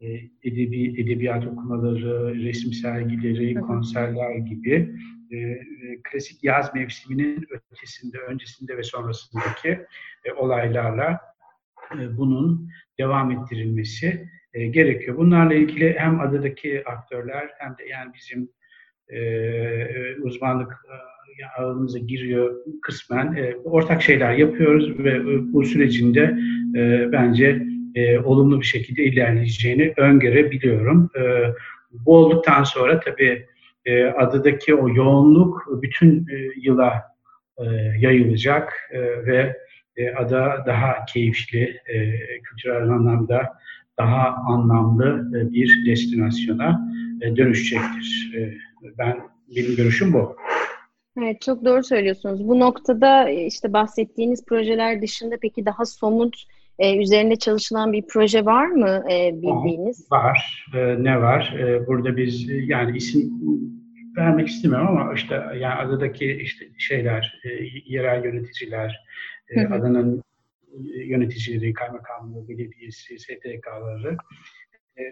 e, 0.00 0.06
edebi 0.44 1.00
edebiyat 1.02 1.46
okumaları, 1.46 2.44
resim 2.44 2.72
sergileri, 2.72 3.54
konserler 3.54 4.34
gibi 4.34 4.94
e, 5.30 5.36
e, 5.36 5.58
klasik 6.02 6.44
yaz 6.44 6.74
mevsiminin 6.74 7.46
ötesinde, 7.72 8.18
öncesinde 8.18 8.76
ve 8.76 8.82
sonrasındaki 8.82 9.68
e, 10.24 10.32
olaylarla 10.32 11.20
e, 11.94 12.16
bunun 12.16 12.68
devam 12.98 13.30
ettirilmesi 13.30 14.28
e, 14.54 14.66
gerekiyor. 14.66 15.16
Bunlarla 15.16 15.54
ilgili 15.54 15.94
hem 15.98 16.20
adadaki 16.20 16.82
aktörler 16.86 17.50
hem 17.58 17.76
de 17.78 17.84
yani 17.84 18.12
bizim 18.14 18.50
e, 19.08 20.16
uzmanlık 20.22 20.72
e, 21.38 21.62
alanımıza 21.62 21.98
giriyor 21.98 22.56
kısmen. 22.82 23.32
E, 23.32 23.56
ortak 23.64 24.02
şeyler 24.02 24.32
yapıyoruz 24.32 24.98
ve 24.98 25.24
bu 25.52 25.64
sürecinde 25.64 26.38
e, 26.76 27.12
bence 27.12 27.62
e, 27.94 28.18
olumlu 28.18 28.60
bir 28.60 28.66
şekilde 28.66 29.04
ilerleyeceğini 29.04 29.94
öngörebiliyorum. 29.96 31.10
E, 31.16 31.22
bu 31.92 32.16
olduktan 32.16 32.64
sonra 32.64 33.00
tabii 33.00 33.46
e, 33.84 34.04
adadaki 34.04 34.74
o 34.74 34.88
yoğunluk 34.88 35.82
bütün 35.82 36.26
e, 36.28 36.50
yıla 36.62 37.02
e, 37.58 37.64
yayılacak 37.98 38.72
e, 38.90 39.00
ve 39.26 39.56
e, 39.96 40.10
ada 40.10 40.64
daha 40.66 41.04
keyifli, 41.04 41.80
e, 41.86 42.18
kültürel 42.42 42.82
anlamda 42.82 43.58
daha 43.98 44.28
anlamlı 44.28 45.30
e, 45.36 45.52
bir 45.52 45.86
destinasyona 45.86 46.90
e, 47.20 47.36
dönüşecektir. 47.36 48.32
E, 48.36 48.54
ben 48.98 49.18
benim 49.56 49.76
görüşüm 49.76 50.12
bu. 50.12 50.36
Evet, 51.22 51.40
çok 51.40 51.64
doğru 51.64 51.84
söylüyorsunuz. 51.84 52.48
Bu 52.48 52.60
noktada 52.60 53.28
e, 53.28 53.46
işte 53.46 53.72
bahsettiğiniz 53.72 54.44
projeler 54.46 55.02
dışında 55.02 55.36
peki 55.42 55.66
daha 55.66 55.84
somut 55.84 56.44
e, 56.78 56.98
üzerinde 56.98 57.36
çalışılan 57.36 57.92
bir 57.92 58.04
proje 58.08 58.44
var 58.44 58.66
mı 58.66 59.04
e, 59.12 59.32
bildiğiniz? 59.34 60.12
Var. 60.12 60.66
E, 60.74 61.04
ne 61.04 61.20
var? 61.20 61.56
E, 61.58 61.86
burada 61.86 62.16
biz 62.16 62.48
yani 62.48 62.96
isim 62.96 63.32
vermek 64.16 64.48
istemiyorum 64.48 64.88
ama 64.88 65.14
işte 65.14 65.34
yani 65.34 65.74
adadaki 65.74 66.32
işte 66.32 66.66
şeyler, 66.78 67.40
e, 67.44 67.48
yerel 67.86 68.24
yöneticiler, 68.24 69.04
e, 69.50 69.66
adanın 69.66 70.22
yöneticileri, 70.94 71.72
kaymakamlığı, 71.72 72.48
belediyesi, 72.48 73.18
STK'ları. 73.18 74.16
E, 74.98 75.02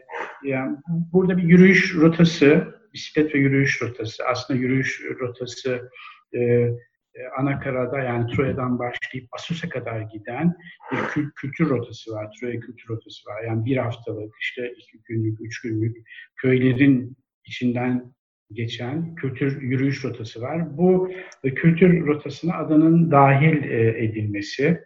yani 0.45 0.77
burada 1.13 1.37
bir 1.37 1.43
yürüyüş 1.43 1.97
rotası, 1.97 2.75
bisiklet 2.97 3.35
ve 3.35 3.39
yürüyüş 3.39 3.83
rotası. 3.83 4.25
Aslında 4.27 4.61
yürüyüş 4.61 5.03
rotası 5.21 5.91
e, 6.33 6.41
e, 6.41 7.21
Anakara'da 7.39 7.99
yani 7.99 8.33
Troya'dan 8.33 8.79
başlayıp 8.79 9.29
Asus'a 9.33 9.69
kadar 9.69 10.01
giden 10.01 10.57
bir 10.93 10.99
kül 10.99 11.31
kültür 11.31 11.69
rotası 11.69 12.13
var. 12.13 12.33
Troya 12.41 12.61
kültür 12.61 12.89
rotası 12.89 13.31
var. 13.31 13.43
Yani 13.43 13.65
bir 13.65 13.77
haftalık, 13.77 14.35
işte 14.41 14.73
iki 14.77 15.03
günlük, 15.05 15.41
üç 15.41 15.61
günlük 15.61 15.97
köylerin 16.37 17.17
içinden 17.45 18.15
geçen 18.53 19.15
kültür 19.15 19.63
yürüyüş 19.63 20.05
rotası 20.05 20.41
var. 20.41 20.77
Bu 20.79 21.11
e, 21.45 21.55
kültür 21.55 22.07
rotasına 22.07 22.57
adanın 22.57 23.11
dahil 23.11 23.71
e, 23.71 24.05
edilmesi, 24.05 24.85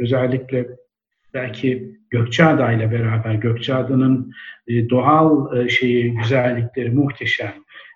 özellikle 0.00 0.66
belki 1.34 1.94
Gökçeada 2.10 2.72
ile 2.72 2.90
beraber 2.90 3.34
Gökçeada'nın 3.34 4.32
doğal 4.68 5.68
şeyi 5.68 6.14
güzellikleri 6.14 6.90
muhteşem 6.90 7.54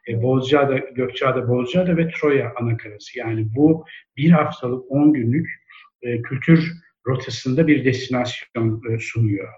e, 0.09 0.23
Bozcaada, 0.23 0.79
Gökçeada, 0.79 1.49
Bozcaada 1.49 1.97
ve 1.97 2.09
Troya 2.09 2.53
anakarası. 2.61 3.19
Yani 3.19 3.47
bu 3.57 3.85
bir 4.17 4.31
haftalık, 4.31 4.91
on 4.91 5.13
günlük 5.13 5.49
e, 6.03 6.23
kültür 6.23 6.73
rotasında 7.07 7.67
bir 7.67 7.85
destinasyon 7.85 8.83
e, 8.91 8.99
sunuyor. 8.99 9.49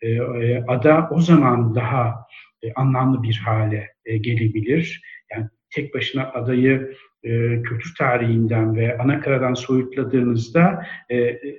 E, 0.00 0.08
e, 0.10 0.64
ada 0.68 1.08
o 1.12 1.20
zaman 1.20 1.74
daha 1.74 2.14
e, 2.62 2.72
anlamlı 2.72 3.22
bir 3.22 3.42
hale 3.44 3.88
e, 4.04 4.16
gelebilir. 4.16 5.02
Yani 5.32 5.48
tek 5.70 5.94
başına 5.94 6.32
adayı 6.32 6.94
e, 7.22 7.62
kültür 7.62 7.94
tarihinden 7.98 8.76
ve 8.76 8.98
anakaradan 8.98 9.54
soyutladığınızda 9.54 10.86
e, 11.08 11.16
e, 11.16 11.58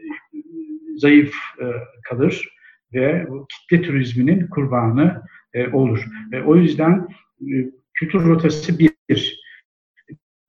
zayıf 0.96 1.36
e, 1.62 1.66
kalır 2.04 2.50
ve 2.94 3.28
kitle 3.50 3.82
turizminin 3.82 4.48
kurbanı 4.48 5.22
e, 5.54 5.68
olur. 5.68 6.06
E, 6.34 6.42
o 6.42 6.56
yüzden 6.56 7.08
e, 7.42 7.72
Kültür 7.96 8.26
rotası 8.26 8.80
bir, 8.80 9.42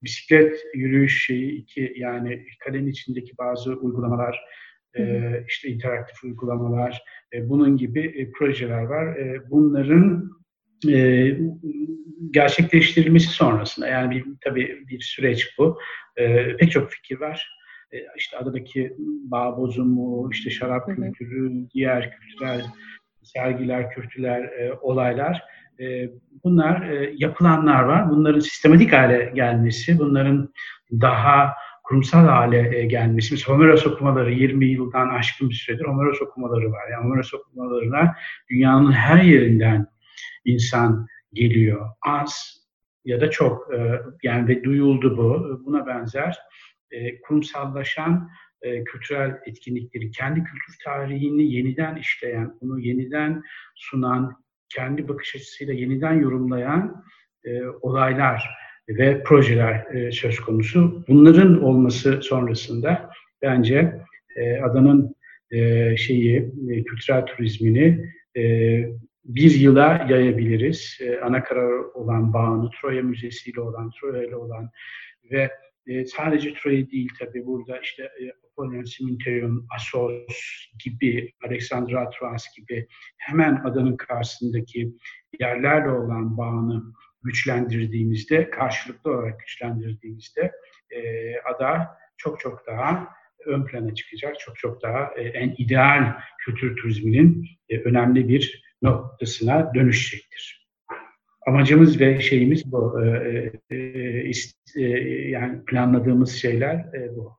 bisiklet 0.03 0.65
yürüyüş 0.75 1.27
şeyi 1.27 1.53
iki 1.53 1.93
yani 1.97 2.47
kalenin 2.65 2.91
içindeki 2.91 3.39
bazı 3.39 3.75
uygulamalar, 3.75 4.41
e, 4.99 5.33
işte 5.49 5.69
interaktif 5.69 6.25
uygulamalar, 6.25 7.03
e, 7.33 7.49
bunun 7.49 7.77
gibi 7.77 8.01
e, 8.01 8.33
projeler 8.33 8.83
var. 8.83 9.17
E, 9.17 9.51
bunların 9.51 10.31
e, 10.89 11.39
gerçekleştirilmesi 12.31 13.29
sonrasında 13.29 13.89
yani 13.89 14.17
bir, 14.17 14.25
tabii 14.41 14.85
bir 14.89 15.01
süreç 15.01 15.59
bu. 15.59 15.79
E, 16.17 16.57
pek 16.57 16.71
çok 16.73 16.91
fikir 16.91 17.21
var. 17.21 17.57
E, 17.93 17.97
işte 18.17 18.39
adadaki 18.39 18.97
bağ 18.99 19.57
bozumu, 19.57 20.31
işte 20.33 20.51
şarap 20.51 20.87
kültürü, 20.87 21.69
diğer 21.75 22.11
kültürel 22.11 22.65
sergiler, 23.23 23.91
kültürler, 23.91 24.43
e, 24.43 24.73
olaylar 24.81 25.43
e, 25.81 26.11
bunlar 26.45 26.91
e, 26.91 27.15
yapılanlar 27.17 27.83
var. 27.83 28.11
Bunların 28.11 28.41
sistematik 28.41 28.93
hale 28.93 29.33
gelmesi, 29.35 29.99
bunların 29.99 30.53
daha 30.93 31.55
kurumsal 31.85 32.27
hale 32.27 32.79
e, 32.79 32.87
gelmesi. 32.87 33.35
Mesela 33.35 33.55
Homeros 33.55 33.87
okumaları 33.87 34.33
20 34.33 34.67
yıldan 34.67 35.09
aşkın 35.09 35.51
bir 35.51 35.55
süredir 35.55 35.85
Homeros 35.85 36.23
okumaları 36.23 36.73
var. 36.73 36.89
Yani 36.93 37.05
Homeros 37.05 37.35
okumalarına 37.35 38.15
dünyanın 38.51 38.93
her 38.93 39.23
yerinden 39.23 39.87
insan 40.45 41.07
geliyor. 41.33 41.87
Az 42.03 42.57
ya 43.05 43.21
da 43.21 43.31
çok 43.31 43.75
e, 43.75 44.01
yani 44.23 44.49
ve 44.49 44.65
duyuldu 44.65 45.17
bu. 45.17 45.61
Buna 45.67 45.87
benzer 45.87 46.39
e, 46.97 47.21
kurumsallaşan 47.21 48.29
e, 48.63 48.85
kültürel 48.85 49.35
etkinlikleri, 49.47 50.11
kendi 50.11 50.45
kültür 50.45 50.77
tarihini 50.85 51.53
yeniden 51.53 51.97
işleyen, 51.97 52.59
bunu 52.61 52.81
yeniden 52.81 53.43
sunan, 53.75 54.45
kendi 54.69 55.09
bakış 55.09 55.37
açısıyla 55.37 55.75
yeniden 55.75 56.13
yorumlayan 56.13 57.05
e, 57.45 57.63
olaylar 57.67 58.51
ve 58.89 59.23
projeler 59.23 59.95
e, 59.95 60.13
söz 60.13 60.41
konusu. 60.41 61.05
Bunların 61.09 61.63
olması 61.63 62.23
sonrasında 62.23 63.11
bence 63.43 64.01
e, 64.37 64.61
adanın 64.61 65.17
e, 65.51 65.97
şeyi 65.97 66.37
e, 66.71 66.85
kültürel 66.85 67.27
turizmini 67.27 68.13
e, 68.37 68.43
bir 69.25 69.55
yıla 69.55 70.07
yayabiliriz. 70.09 70.99
E, 71.01 71.21
ana 71.21 71.45
karar 71.45 71.79
olan 71.95 72.33
bağını, 72.33 72.71
Troya 72.71 73.03
Müzesi 73.03 73.51
ile 73.51 73.61
olan, 73.61 73.91
Troya 74.01 74.23
ile 74.25 74.37
olan 74.37 74.71
ve 75.31 75.51
e, 75.87 76.05
sadece 76.05 76.55
Troya 76.55 76.91
değil 76.91 77.09
tabii 77.19 77.47
burada 77.47 77.81
işte 77.81 78.03
e, 78.03 78.33
Apollon 78.51 78.85
Siminteum, 78.85 79.67
Assos 79.77 80.69
gibi, 80.85 81.33
Alexandra 81.47 82.11
Troas 82.11 82.45
gibi 82.57 82.87
hemen 83.17 83.55
adanın 83.65 83.97
karşısındaki 83.97 84.95
yerlerle 85.41 85.91
olan 85.91 86.37
bağını 86.37 86.93
güçlendirdiğimizde, 87.23 88.51
karşılıklı 88.51 89.11
olarak 89.11 89.41
güçlendirdiğimizde 89.41 90.53
e, 90.91 91.01
ada 91.41 91.99
çok 92.17 92.41
çok 92.41 92.67
daha 92.67 93.17
ön 93.47 93.65
plana 93.65 93.95
çıkacak. 93.95 94.39
Çok 94.39 94.59
çok 94.59 94.83
daha 94.83 95.13
e, 95.17 95.23
en 95.23 95.55
ideal 95.59 96.15
kültür 96.39 96.77
turizminin 96.77 97.47
e, 97.69 97.79
önemli 97.79 98.29
bir 98.29 98.63
noktasına 98.83 99.75
dönüşecektir. 99.75 100.56
Amacımız 101.47 102.01
ve 102.01 102.21
şeyimiz 102.21 102.73
bu. 102.73 103.03
E, 103.05 103.53
e, 103.71 103.77
e, 104.77 104.83
yani 105.29 105.65
planladığımız 105.65 106.33
şeyler 106.33 106.75
e, 106.75 107.17
bu. 107.17 107.33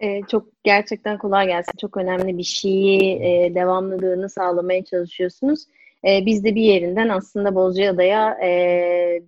E, 0.00 0.22
çok 0.22 0.48
gerçekten 0.64 1.18
kolay 1.18 1.46
gelsin. 1.46 1.72
Çok 1.80 1.96
önemli 1.96 2.38
bir 2.38 2.42
şeyi 2.42 3.22
e, 3.22 3.54
devamlılığını 3.54 4.28
sağlamaya 4.28 4.84
çalışıyorsunuz. 4.84 5.64
E, 6.08 6.26
biz 6.26 6.44
de 6.44 6.54
bir 6.54 6.62
yerinden 6.62 7.08
aslında 7.08 7.54
Bozcaada'ya 7.54 8.38
e, 8.44 8.50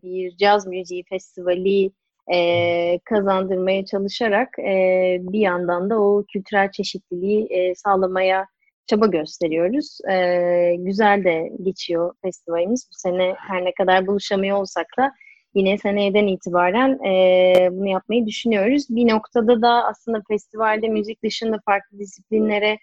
bir 0.03 0.37
caz 0.37 0.67
müziği 0.67 1.05
festivali 1.05 1.91
e, 2.33 2.99
kazandırmaya 3.05 3.85
çalışarak 3.85 4.59
e, 4.59 5.19
bir 5.21 5.41
yandan 5.41 5.91
da 5.91 6.01
o 6.01 6.25
kültürel 6.33 6.71
çeşitliliği 6.71 7.47
e, 7.51 7.75
sağlamaya 7.75 8.47
çaba 8.89 9.07
gösteriyoruz. 9.07 9.99
E, 10.11 10.75
güzel 10.79 11.25
de 11.25 11.51
geçiyor 11.63 12.15
festivalimiz. 12.23 12.89
Bu 12.91 12.95
sene 12.99 13.35
her 13.39 13.65
ne 13.65 13.73
kadar 13.75 14.07
buluşamıyor 14.07 14.59
olsak 14.59 14.87
da 14.99 15.13
yine 15.55 15.79
seneden 15.79 16.27
itibaren 16.27 17.05
e, 17.05 17.69
bunu 17.73 17.89
yapmayı 17.89 18.27
düşünüyoruz. 18.27 18.87
Bir 18.91 19.09
noktada 19.09 19.63
da 19.63 19.85
aslında 19.85 20.23
festivalde 20.29 20.89
müzik 20.89 21.23
dışında 21.25 21.59
farklı 21.67 21.99
disiplinlere 21.99 22.79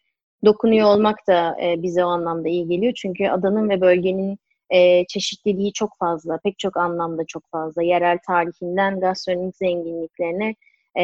dokunuyor 0.46 0.88
olmak 0.88 1.18
da 1.28 1.58
e, 1.64 1.82
bize 1.82 2.06
o 2.06 2.08
anlamda 2.08 2.50
iyi 2.50 2.68
geliyor. 2.68 2.94
Çünkü 2.94 3.28
adanın 3.28 3.70
ve 3.70 3.82
bölgenin 3.82 4.38
e, 4.70 5.06
çeşitliliği 5.06 5.74
çok 5.74 5.90
fazla, 6.00 6.40
pek 6.44 6.60
çok 6.60 6.78
anlamda 6.78 7.26
çok 7.28 7.44
fazla. 7.52 7.84
Yerel 7.84 8.18
tarihinden 8.28 9.00
gastronomik 9.00 9.56
zenginliklerine, 9.56 10.56
e, 10.96 11.04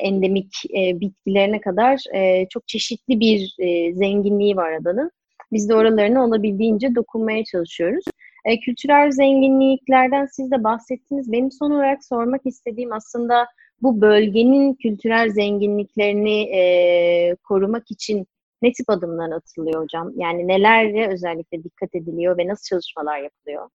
endemik 0.00 0.52
e, 0.76 1.00
bitkilerine 1.00 1.60
kadar 1.60 2.00
e, 2.14 2.48
çok 2.48 2.68
çeşitli 2.68 3.20
bir 3.20 3.54
e, 3.58 3.94
zenginliği 3.94 4.56
var 4.56 4.72
adanın. 4.72 5.10
Biz 5.52 5.68
de 5.68 5.74
oralarına 5.74 6.24
olabildiğince 6.24 6.94
dokunmaya 6.94 7.44
çalışıyoruz. 7.44 8.04
E, 8.44 8.60
kültürel 8.60 9.10
zenginliklerden 9.10 10.26
siz 10.26 10.50
de 10.50 10.64
bahsettiniz. 10.64 11.32
Benim 11.32 11.50
son 11.50 11.70
olarak 11.70 12.04
sormak 12.04 12.40
istediğim 12.44 12.92
aslında 12.92 13.46
bu 13.82 14.00
bölgenin 14.00 14.74
kültürel 14.74 15.30
zenginliklerini 15.30 16.42
e, 16.42 17.34
korumak 17.34 17.90
için 17.90 18.26
ne 18.62 18.72
tip 18.72 18.90
adımlar 18.90 19.30
atılıyor 19.30 19.82
hocam? 19.82 20.12
Yani 20.16 20.48
nelerle 20.48 21.08
özellikle 21.08 21.64
dikkat 21.64 21.94
ediliyor 21.94 22.38
ve 22.38 22.46
nasıl 22.46 22.64
çalışmalar 22.64 23.18
yapılıyor? 23.18 23.68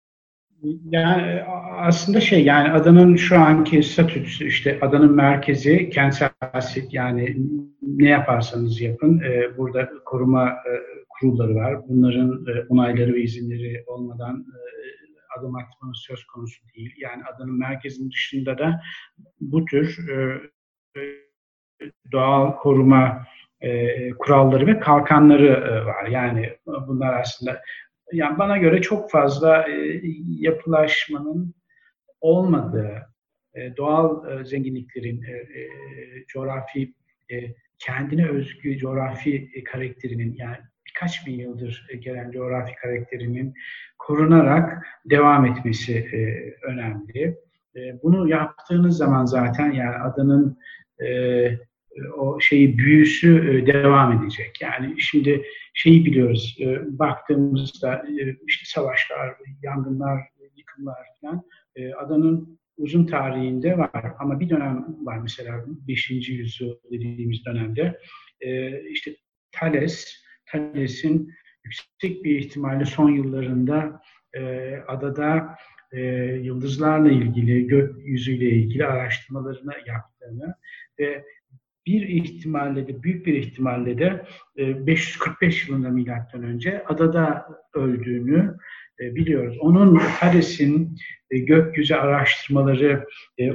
Yani 0.89 1.43
aslında 1.77 2.21
şey 2.21 2.43
yani 2.43 2.71
adanın 2.71 3.15
şu 3.15 3.39
anki 3.39 3.83
statüsü 3.83 4.47
işte 4.47 4.79
adanın 4.81 5.15
merkezi 5.15 5.89
kentsel 5.89 6.29
sit 6.61 6.93
yani 6.93 7.37
ne 7.81 8.09
yaparsanız 8.09 8.81
yapın 8.81 9.19
e, 9.19 9.57
burada 9.57 9.89
koruma 10.05 10.49
e, 10.49 10.71
kurulları 11.09 11.55
var. 11.55 11.89
Bunların 11.89 12.45
e, 12.47 12.65
onayları 12.69 13.13
ve 13.13 13.21
izinleri 13.21 13.83
olmadan 13.87 14.39
e, 14.39 14.59
adım 15.39 15.55
atmanız 15.55 15.97
söz 15.97 16.25
konusu 16.25 16.63
değil. 16.75 16.93
Yani 16.97 17.23
adanın 17.23 17.59
merkezinin 17.59 18.11
dışında 18.11 18.57
da 18.57 18.81
bu 19.41 19.65
tür 19.65 20.09
e, 20.09 20.39
e 21.01 21.01
doğal 22.11 22.55
koruma 22.55 23.25
e, 23.61 24.09
kuralları 24.09 24.67
ve 24.67 24.79
kalkanları 24.79 25.47
e, 25.47 25.85
var. 25.85 26.07
Yani 26.07 26.57
bunlar 26.87 27.19
aslında 27.19 27.61
yani 28.11 28.37
bana 28.37 28.57
göre 28.57 28.81
çok 28.81 29.11
fazla 29.11 29.69
e, 29.69 30.01
yapılaşmanın 30.27 31.55
olmadığı 32.21 33.15
e, 33.53 33.77
doğal 33.77 34.31
e, 34.31 34.45
zenginliklerin 34.45 35.23
e, 35.23 35.31
e, 35.31 35.69
coğrafi 36.27 36.93
e, 37.31 37.35
kendine 37.79 38.29
özgü 38.29 38.77
coğrafi 38.77 39.49
e, 39.55 39.63
karakterinin 39.63 40.35
yani 40.37 40.57
birkaç 40.87 41.27
bin 41.27 41.39
yıldır 41.39 41.87
e, 41.89 41.97
gelen 41.97 42.31
coğrafi 42.31 42.75
karakterinin 42.75 43.53
korunarak 43.97 44.85
devam 45.05 45.45
etmesi 45.45 45.97
e, 45.97 46.51
önemli. 46.67 47.37
E, 47.75 48.03
bunu 48.03 48.29
yaptığınız 48.29 48.97
zaman 48.97 49.25
zaten 49.25 49.71
yani 49.71 49.95
adanın 49.95 50.57
e, 51.03 51.07
o 52.17 52.39
şeyi 52.39 52.77
büyüsü 52.77 53.49
e, 53.51 53.67
devam 53.67 54.11
edecek. 54.11 54.61
Yani 54.61 55.01
şimdi 55.01 55.45
şeyi 55.73 56.05
biliyoruz, 56.05 56.57
e, 56.61 56.99
baktığımızda 56.99 57.95
e, 57.95 58.37
işte 58.47 58.65
savaşlar, 58.65 59.33
yangınlar, 59.63 60.21
yıkımlar 60.55 60.97
falan 61.21 61.43
adanın 61.97 62.59
uzun 62.77 63.05
tarihinde 63.05 63.77
var. 63.77 64.13
Ama 64.19 64.39
bir 64.39 64.49
dönem 64.49 64.85
var 65.01 65.17
mesela 65.17 65.65
5. 65.87 66.09
yüzyıl 66.09 66.75
dediğimiz 66.91 67.45
dönemde 67.45 67.99
işte 68.89 69.15
Thales, 69.51 70.23
Thales'in 70.45 71.33
yüksek 71.63 72.23
bir 72.23 72.39
ihtimalle 72.39 72.85
son 72.85 73.11
yıllarında 73.11 74.01
adada 74.87 75.55
yıldızlarla 76.41 77.11
ilgili, 77.11 77.67
gökyüzüyle 77.67 78.49
ilgili 78.49 78.85
araştırmalarını 78.85 79.73
yaptığını 79.87 80.55
ve 80.99 81.25
bir 81.85 82.07
ihtimalle 82.07 82.87
de 82.87 83.03
büyük 83.03 83.25
bir 83.25 83.33
ihtimalle 83.33 83.97
de 83.97 84.25
545 84.57 85.63
e, 85.63 85.71
yılında 85.71 85.89
milattan 85.89 86.43
önce 86.43 86.83
adada 86.85 87.45
öldüğünü 87.73 88.57
e, 88.99 89.15
biliyoruz. 89.15 89.57
Onun 89.59 90.01
Thales'in 90.19 90.97
e, 91.31 91.39
gökyüzü 91.39 91.93
araştırmaları 91.93 93.05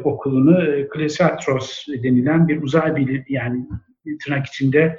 okulunu 0.04 0.88
Klesatros 0.88 1.86
denilen 2.02 2.48
bir 2.48 2.62
uzay 2.62 2.96
bilim 2.96 3.24
yani 3.28 3.66
tırnak 4.24 4.46
içinde 4.46 4.98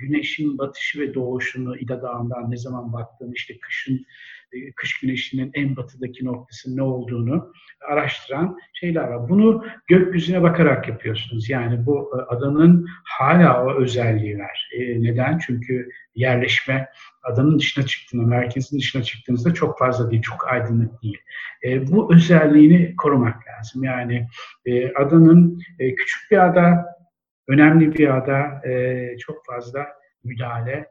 güneşin 0.00 0.58
batışı 0.58 1.00
ve 1.00 1.14
doğuşunu 1.14 1.76
İda 1.76 2.02
Dağı'ndan 2.02 2.50
ne 2.50 2.56
zaman 2.56 2.92
baktığını 2.92 3.32
işte 3.34 3.58
kışın 3.58 4.06
e, 4.52 4.72
kış 4.72 5.00
güneşinin 5.00 5.50
en 5.54 5.76
batıdaki 5.76 6.24
noktası 6.24 6.76
ne 6.76 6.82
olduğunu 6.82 7.52
araştıran 7.88 8.58
şeyler 8.72 9.02
var. 9.02 9.28
Bunu 9.28 9.64
gökyüzüne 9.86 10.42
bakarak 10.42 10.88
yapıyorsunuz. 10.88 11.50
Yani 11.50 11.86
bu 11.86 12.10
e, 12.18 12.34
adanın 12.34 12.86
hala 13.04 13.64
o 13.64 13.74
özelliği 13.74 14.38
var. 14.38 14.70
E, 14.78 15.02
neden? 15.02 15.38
Çünkü 15.38 15.90
yerleşme 16.14 16.88
adanın 17.22 17.58
dışına 17.58 17.86
çıktığında, 17.86 18.26
merkezin 18.26 18.78
dışına 18.78 19.02
çıktığınızda 19.02 19.54
çok 19.54 19.78
fazla 19.78 20.10
değil, 20.10 20.22
çok 20.22 20.48
aydınlık 20.48 21.02
değil. 21.02 21.18
bu 21.90 22.14
özelliğini 22.14 22.96
korumak 22.96 23.36
lazım. 23.48 23.84
Yani 23.84 24.26
adanın 24.96 25.60
küçük 25.78 26.30
bir 26.30 26.38
ada, 26.38 26.86
önemli 27.50 27.94
bir 27.94 28.16
ada, 28.16 28.62
çok 29.18 29.46
fazla 29.46 29.86
müdahale 30.24 30.86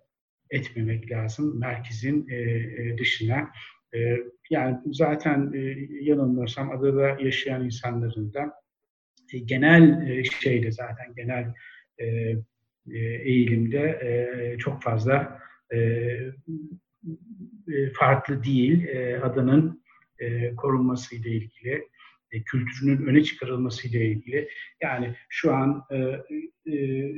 etmemek 0.50 1.12
lazım 1.12 1.60
merkezin 1.60 2.28
e, 2.30 2.36
e, 2.36 2.98
dışına. 2.98 3.50
E, 3.96 4.18
yani 4.50 4.78
zaten 4.86 5.54
e, 5.54 5.88
yanılmıyorsam 6.02 6.72
adada 6.72 7.18
yaşayan 7.20 7.66
insanların 7.66 8.34
da 8.34 8.54
e, 9.34 9.40
genel 9.40 10.10
e, 10.10 10.24
şeyde 10.24 10.72
zaten 10.72 11.14
genel 11.16 11.54
e, 11.98 12.06
e, 12.92 13.00
eğilimde 13.24 14.00
e, 14.04 14.58
çok 14.58 14.84
fazla 14.84 15.40
e, 15.74 15.78
e, 17.68 17.94
farklı 17.94 18.44
değil. 18.44 18.88
E, 18.88 19.20
adanın 19.22 19.84
e, 20.20 20.56
korunması 20.56 21.16
ilgili, 21.16 21.88
e, 22.32 22.44
kültürünün 22.44 23.06
öne 23.06 23.24
çıkarılması 23.24 23.88
ile 23.88 24.06
ilgili. 24.06 24.50
Yani 24.82 25.16
şu 25.30 25.54
an 25.54 25.84
e, 25.92 25.96
e, 26.72 27.14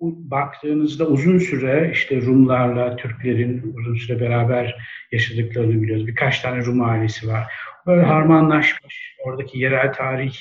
baktığınızda 0.00 1.06
uzun 1.06 1.38
süre 1.38 1.90
işte 1.92 2.22
Rumlarla 2.22 2.96
Türklerin 2.96 3.74
uzun 3.74 3.94
süre 3.94 4.20
beraber 4.20 4.76
yaşadıklarını 5.12 5.82
biliyoruz. 5.82 6.06
Birkaç 6.06 6.40
tane 6.40 6.64
Rum 6.64 6.82
ailesi 6.82 7.28
var. 7.28 7.52
Böyle 7.86 8.02
harmanlaşmış. 8.02 9.16
Oradaki 9.24 9.58
yerel 9.58 9.92
tarih 9.92 10.34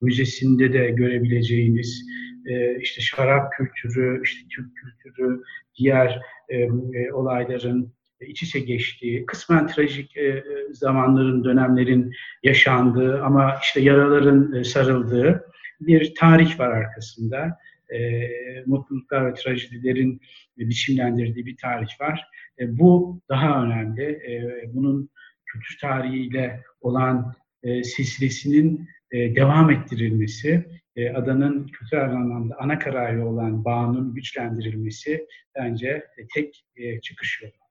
müzesinde 0.00 0.72
de 0.72 0.90
görebileceğiniz 0.90 2.06
e, 2.46 2.78
işte 2.80 3.00
şarap 3.00 3.52
kültürü, 3.52 4.22
işte 4.24 4.40
Türk 4.56 4.76
kültürü, 4.76 5.42
diğer 5.78 6.20
e, 6.48 6.56
e, 6.58 7.12
olayların 7.12 7.92
iç 8.26 8.42
içe 8.42 8.60
geçtiği, 8.60 9.26
kısmen 9.26 9.66
trajik 9.66 10.16
e, 10.16 10.44
zamanların, 10.70 11.44
dönemlerin 11.44 12.12
yaşandığı 12.42 13.22
ama 13.22 13.58
işte 13.62 13.80
yaraların 13.80 14.52
e, 14.52 14.64
sarıldığı 14.64 15.44
bir 15.80 16.14
tarih 16.14 16.60
var 16.60 16.70
arkasında. 16.70 17.58
E, 17.94 18.28
mutluluklar 18.66 19.26
ve 19.26 19.34
trajedilerin 19.34 20.20
biçimlendirdiği 20.58 21.46
bir 21.46 21.56
tarih 21.56 22.00
var. 22.00 22.24
E, 22.58 22.78
bu 22.78 23.20
daha 23.28 23.64
önemli. 23.64 24.02
E, 24.02 24.64
bunun 24.74 25.10
kültür 25.46 25.78
tarihiyle 25.80 26.62
olan 26.80 27.34
e, 27.62 27.84
silsilesinin 27.84 28.88
e, 29.10 29.36
devam 29.36 29.70
ettirilmesi, 29.70 30.66
e, 30.96 31.10
adanın 31.10 31.66
kültürel 31.66 32.10
anlamda 32.10 32.56
ana 32.58 32.78
kararı 32.78 33.26
olan 33.26 33.64
bağının 33.64 34.14
güçlendirilmesi 34.14 35.26
bence 35.54 35.88
e, 35.88 36.26
tek 36.34 36.64
e, 36.76 37.00
çıkış 37.00 37.42
yolu. 37.42 37.61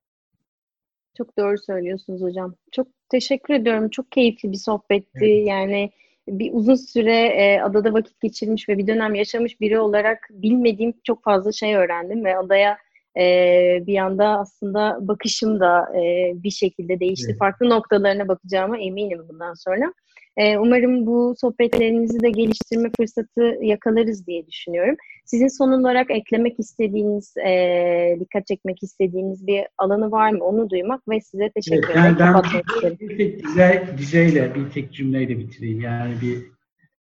Çok 1.16 1.38
doğru 1.38 1.58
söylüyorsunuz 1.58 2.22
hocam. 2.22 2.54
Çok 2.72 2.86
teşekkür 3.08 3.54
ediyorum. 3.54 3.90
Çok 3.90 4.12
keyifli 4.12 4.52
bir 4.52 4.56
sohbetti. 4.56 5.24
Evet. 5.24 5.46
Yani 5.46 5.90
bir 6.28 6.52
uzun 6.52 6.74
süre 6.74 7.16
e, 7.26 7.60
adada 7.60 7.92
vakit 7.92 8.20
geçirmiş 8.20 8.68
ve 8.68 8.78
bir 8.78 8.86
dönem 8.86 9.14
yaşamış 9.14 9.60
biri 9.60 9.78
olarak 9.78 10.28
bilmediğim 10.30 10.94
çok 11.04 11.24
fazla 11.24 11.52
şey 11.52 11.74
öğrendim 11.74 12.24
ve 12.24 12.36
adaya 12.36 12.78
e, 13.18 13.86
bir 13.86 13.96
anda 13.98 14.26
aslında 14.38 14.98
bakışım 15.00 15.60
da 15.60 15.98
e, 15.98 16.32
bir 16.34 16.50
şekilde 16.50 17.00
değişti. 17.00 17.26
Evet. 17.30 17.38
Farklı 17.38 17.70
noktalarına 17.70 18.28
bakacağıma 18.28 18.78
eminim 18.78 19.20
bundan 19.28 19.54
sonra. 19.54 19.92
E, 20.36 20.58
umarım 20.58 21.06
bu 21.06 21.34
sohbetlerimizi 21.40 22.20
de 22.20 22.30
geliştirme 22.30 22.90
fırsatı 22.96 23.58
yakalarız 23.60 24.26
diye 24.26 24.46
düşünüyorum. 24.46 24.96
Sizin 25.24 25.48
son 25.48 25.72
olarak 25.72 26.10
eklemek 26.10 26.60
istediğiniz, 26.60 27.36
e, 27.36 28.16
dikkat 28.20 28.46
çekmek 28.46 28.82
istediğiniz 28.82 29.46
bir 29.46 29.64
alanı 29.78 30.10
var 30.10 30.30
mı? 30.30 30.44
Onu 30.44 30.70
duymak 30.70 31.08
ve 31.08 31.20
size 31.20 31.50
teşekkür 31.50 31.94
evet, 31.94 32.16
ederim. 32.16 32.16
Ben 32.18 32.42
bir 33.00 33.16
tek 33.18 33.44
dize, 33.44 33.86
dizeyle, 33.98 34.54
bir 34.54 34.70
tek 34.70 34.92
cümleyle 34.92 35.38
bitireyim. 35.38 35.80
Yani 35.80 36.14
bir 36.22 36.38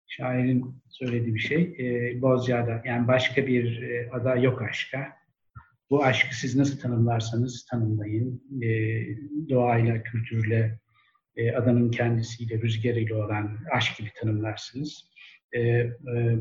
şairin 0.07 0.65
söylediği 0.89 1.35
bir 1.35 1.39
şey. 1.39 1.75
E, 1.79 2.21
Bozcaada, 2.21 2.81
yani 2.85 3.07
başka 3.07 3.47
bir 3.47 3.81
e, 3.81 4.09
ada 4.11 4.35
yok 4.35 4.61
aşka. 4.61 5.16
Bu 5.89 6.03
aşkı 6.03 6.35
siz 6.35 6.55
nasıl 6.55 6.79
tanımlarsanız 6.79 7.65
tanımlayın. 7.65 8.43
E, 8.61 8.69
doğayla, 9.49 10.03
kültürle, 10.03 10.79
e, 11.35 11.51
adanın 11.51 11.91
kendisiyle, 11.91 12.61
rüzgarıyla 12.61 13.15
olan 13.25 13.57
aşk 13.71 13.97
gibi 13.97 14.09
tanımlarsınız. 14.15 15.11
E, 15.51 15.59
e, 15.61 15.93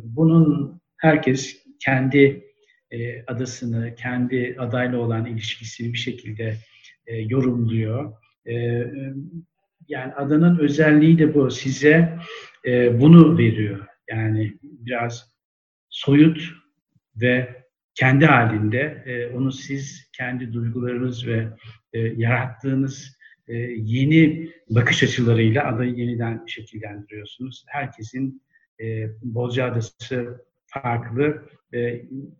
bunun 0.02 0.80
herkes 0.96 1.64
kendi 1.80 2.44
e, 2.90 3.22
adasını, 3.22 3.94
kendi 3.94 4.56
adayla 4.58 4.98
olan 4.98 5.26
ilişkisini 5.26 5.92
bir 5.92 5.98
şekilde 5.98 6.56
e, 7.06 7.16
yorumluyor. 7.16 8.12
E, 8.46 8.54
yani 9.88 10.14
adanın 10.14 10.58
özelliği 10.58 11.18
de 11.18 11.34
bu. 11.34 11.50
Size 11.50 12.18
e, 12.66 13.00
bunu 13.00 13.38
veriyor. 13.38 13.86
Yani 14.10 14.54
biraz 14.62 15.36
soyut 15.88 16.40
ve 17.16 17.65
kendi 17.96 18.26
halinde 18.26 19.02
e, 19.06 19.26
onu 19.26 19.52
siz 19.52 20.10
kendi 20.12 20.52
duygularınız 20.52 21.26
ve 21.26 21.48
e, 21.92 21.98
yarattığınız 21.98 23.16
e, 23.48 23.54
yeni 23.76 24.50
bakış 24.70 25.02
açılarıyla 25.02 25.66
adayı 25.66 25.94
yeniden 25.94 26.44
şekillendiriyorsunuz. 26.46 27.64
Herkesin 27.68 28.42
e, 28.80 29.08
Bozcaadası 29.22 30.46
farklı. 30.66 31.42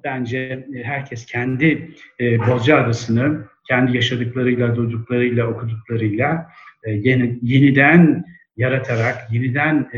Bence 0.05 0.67
herkes 0.83 1.27
kendi 1.27 1.91
e, 2.21 2.39
Bozcaadası'nı 2.39 3.45
kendi 3.69 3.97
yaşadıklarıyla, 3.97 4.77
duyduklarıyla, 4.77 5.47
okuduklarıyla 5.47 6.47
yeni, 6.87 7.39
yeniden 7.43 8.25
yaratarak, 8.57 9.33
yeniden 9.33 9.91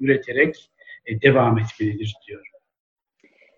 üreterek 0.00 0.70
devam 1.22 1.58
etmelidir 1.58 2.14
diyorum. 2.28 2.53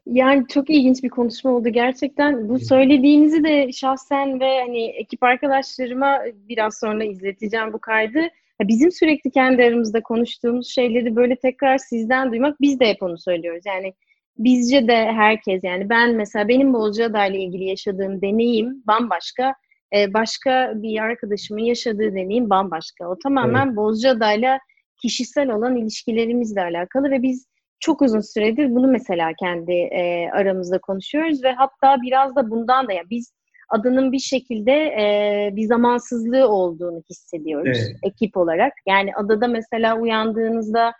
Yani 0.07 0.45
çok 0.49 0.71
ilginç 0.71 1.03
bir 1.03 1.09
konuşma 1.09 1.51
oldu 1.51 1.69
gerçekten. 1.69 2.49
Bu 2.49 2.59
söylediğinizi 2.59 3.45
de 3.45 3.73
şahsen 3.73 4.41
ve 4.41 4.61
hani 4.61 4.85
ekip 4.85 5.23
arkadaşlarıma 5.23 6.21
biraz 6.49 6.79
sonra 6.79 7.05
izleteceğim 7.05 7.73
bu 7.73 7.79
kaydı. 7.79 8.21
Bizim 8.63 8.93
sürekli 8.93 9.31
kendi 9.31 9.65
aramızda 9.65 10.03
konuştuğumuz 10.03 10.69
şeyleri 10.69 11.17
böyle 11.17 11.37
tekrar 11.37 11.79
sizden 11.79 12.31
duymak 12.31 12.61
biz 12.61 12.81
de 12.81 12.89
hep 12.89 13.03
onu 13.03 13.19
söylüyoruz. 13.19 13.63
Yani 13.67 13.95
bizce 14.39 14.89
de 14.89 14.97
herkes 14.97 15.65
yani 15.65 15.89
ben 15.89 16.15
mesela 16.15 16.49
benim 16.49 16.73
Bozcaada 16.73 17.27
ile 17.27 17.39
ilgili 17.39 17.65
yaşadığım 17.65 18.23
deneyim 18.23 18.83
bambaşka. 18.87 19.55
Ee, 19.97 20.15
başka 20.15 20.73
bir 20.75 21.03
arkadaşımın 21.03 21.63
yaşadığı 21.63 22.15
deneyim 22.15 22.51
bambaşka. 22.51 23.09
O 23.09 23.19
tamamen 23.19 23.67
evet. 23.67 23.77
Bozcaada 23.77 24.33
ile 24.33 24.59
kişisel 25.03 25.51
olan 25.51 25.77
ilişkilerimizle 25.77 26.63
alakalı 26.63 27.11
ve 27.11 27.23
biz 27.23 27.47
çok 27.81 28.03
uzun 28.03 28.21
süredir 28.21 28.75
bunu 28.75 28.87
mesela 28.87 29.33
kendi 29.41 29.73
e, 29.73 30.31
aramızda 30.31 30.79
konuşuyoruz 30.79 31.45
ve 31.45 31.53
hatta 31.53 32.03
biraz 32.03 32.37
da 32.37 32.51
bundan 32.51 32.89
da 32.89 32.93
ya 32.93 33.03
biz 33.11 33.33
adının 33.69 34.13
bir 34.13 34.19
şekilde 34.19 34.73
e, 34.73 35.51
bir 35.53 35.67
zamansızlığı 35.67 36.49
olduğunu 36.49 37.03
hissediyoruz 37.11 37.79
evet. 37.81 37.97
ekip 38.03 38.37
olarak. 38.37 38.73
Yani 38.87 39.15
adada 39.15 39.49
mesela 39.49 39.99
uyandığınızda 39.99 40.93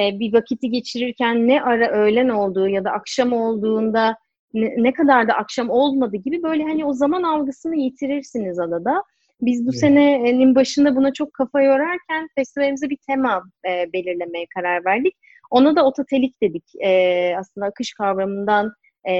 e, 0.00 0.18
bir 0.18 0.32
vakiti 0.32 0.70
geçirirken 0.70 1.48
ne 1.48 1.62
ara 1.62 1.90
öğlen 1.90 2.28
olduğu 2.28 2.68
ya 2.68 2.84
da 2.84 2.90
akşam 2.90 3.32
olduğunda 3.32 4.16
ne, 4.54 4.74
ne 4.76 4.92
kadar 4.92 5.28
da 5.28 5.34
akşam 5.34 5.70
olmadı 5.70 6.16
gibi 6.16 6.42
böyle 6.42 6.62
hani 6.62 6.84
o 6.84 6.92
zaman 6.92 7.22
algısını 7.22 7.76
yitirirsiniz 7.76 8.58
adada. 8.58 9.02
Biz 9.40 9.66
bu 9.66 9.70
evet. 9.70 9.80
senenin 9.80 10.54
başında 10.54 10.96
buna 10.96 11.12
çok 11.12 11.32
kafa 11.32 11.62
yorarken 11.62 12.28
festivalimize 12.34 12.90
bir 12.90 12.98
tema 13.06 13.42
e, 13.68 13.92
belirlemeye 13.92 14.46
karar 14.54 14.84
verdik. 14.84 15.14
Ona 15.50 15.76
da 15.76 15.84
ototelik 15.84 16.42
dedik. 16.42 16.64
E, 16.84 17.34
aslında 17.38 17.66
akış 17.66 17.92
kavramından 17.94 18.72
e, 19.04 19.14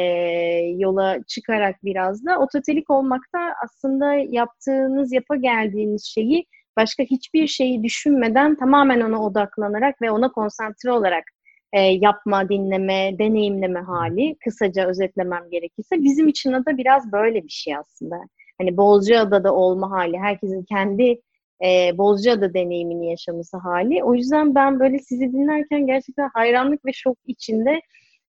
yola 0.77 1.19
çıkarak 1.29 1.77
biraz 1.85 2.25
da 2.27 2.39
ototelik 2.39 2.91
olmakta 2.91 3.39
aslında 3.65 4.15
yaptığınız, 4.15 5.13
yapa 5.13 5.37
geldiğiniz 5.37 6.05
şeyi 6.15 6.45
başka 6.77 7.03
hiçbir 7.03 7.47
şeyi 7.47 7.83
düşünmeden 7.83 8.57
tamamen 8.57 9.01
ona 9.01 9.25
odaklanarak 9.25 10.03
ve 10.03 10.11
ona 10.11 10.33
konsantre 10.33 10.93
olarak 10.93 11.25
e, 11.73 11.81
yapma, 11.81 12.49
dinleme, 12.49 13.19
deneyimleme 13.19 13.81
hali 13.81 14.37
kısaca 14.45 14.89
özetlemem 14.89 15.51
gerekirse 15.51 16.03
bizim 16.03 16.29
için 16.29 16.53
de 16.53 16.77
biraz 16.77 17.13
böyle 17.13 17.45
bir 17.45 17.49
şey 17.49 17.77
aslında. 17.77 18.17
Hani 18.61 18.77
Bozcaada'da 18.77 19.55
olma 19.55 19.91
hali, 19.91 20.19
herkesin 20.19 20.65
kendi 20.65 21.21
e, 21.65 21.99
Bozcaada 21.99 22.55
deneyimini 22.55 23.11
yaşaması 23.11 23.57
hali. 23.57 24.05
O 24.05 24.15
yüzden 24.15 24.55
ben 24.55 24.81
böyle 24.81 24.99
sizi 24.99 25.33
dinlerken 25.33 25.87
gerçekten 25.87 26.31
hayranlık 26.35 26.87
ve 26.87 26.93
şok 26.93 27.19
içinde 27.27 27.81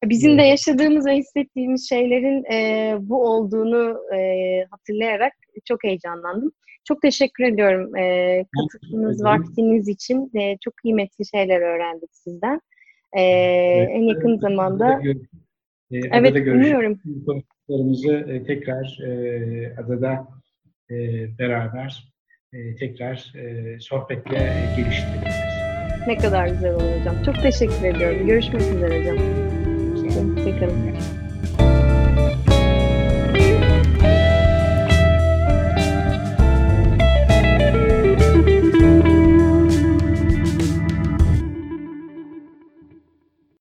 bizim 0.04 0.38
de 0.38 0.42
yaşadığımız 0.42 1.06
ve 1.06 1.16
hissettiğimiz 1.16 1.90
şeylerin 1.90 2.54
e, 2.54 2.96
bu 3.00 3.28
olduğunu 3.28 4.14
e, 4.16 4.20
hatırlayarak 4.72 5.34
çok 5.66 5.84
heyecanlandım. 5.84 6.52
Çok 6.88 7.02
teşekkür 7.02 7.44
ediyorum 7.44 7.96
e, 7.96 8.46
katıldığınız 8.56 9.24
vaktiniz 9.24 9.88
için. 9.88 10.32
E, 10.38 10.58
çok 10.58 10.78
kıymetli 10.78 11.26
şeyler 11.26 11.62
öğrendik 11.62 12.10
sizden. 12.12 12.62
E, 13.14 13.22
evet, 13.22 13.90
en 13.92 14.02
yakın 14.02 14.30
evet, 14.30 14.42
zamanda 14.42 15.02
e, 15.92 16.00
evet 16.12 16.36
dinliyorum. 16.36 17.00
Konuşmalarımızı 17.26 18.14
e, 18.14 18.44
tekrar 18.44 19.00
e, 19.06 19.76
adada 19.78 20.28
e, 20.90 20.96
beraber 21.40 22.14
e, 22.54 22.76
tekrar 22.76 23.34
e, 23.36 23.80
sohbetle 23.80 24.54
geliştiririz. 24.78 25.36
Ne 26.08 26.18
kadar 26.18 26.48
güzel 26.48 26.74
olur 26.74 27.00
hocam. 27.00 27.24
Çok 27.26 27.42
teşekkür 27.42 27.84
ediyorum. 27.86 28.28
Görüşmek 28.28 28.62
üzere 28.62 29.00
hocam. 29.00 29.18
Hoşçakalın. 29.96 31.19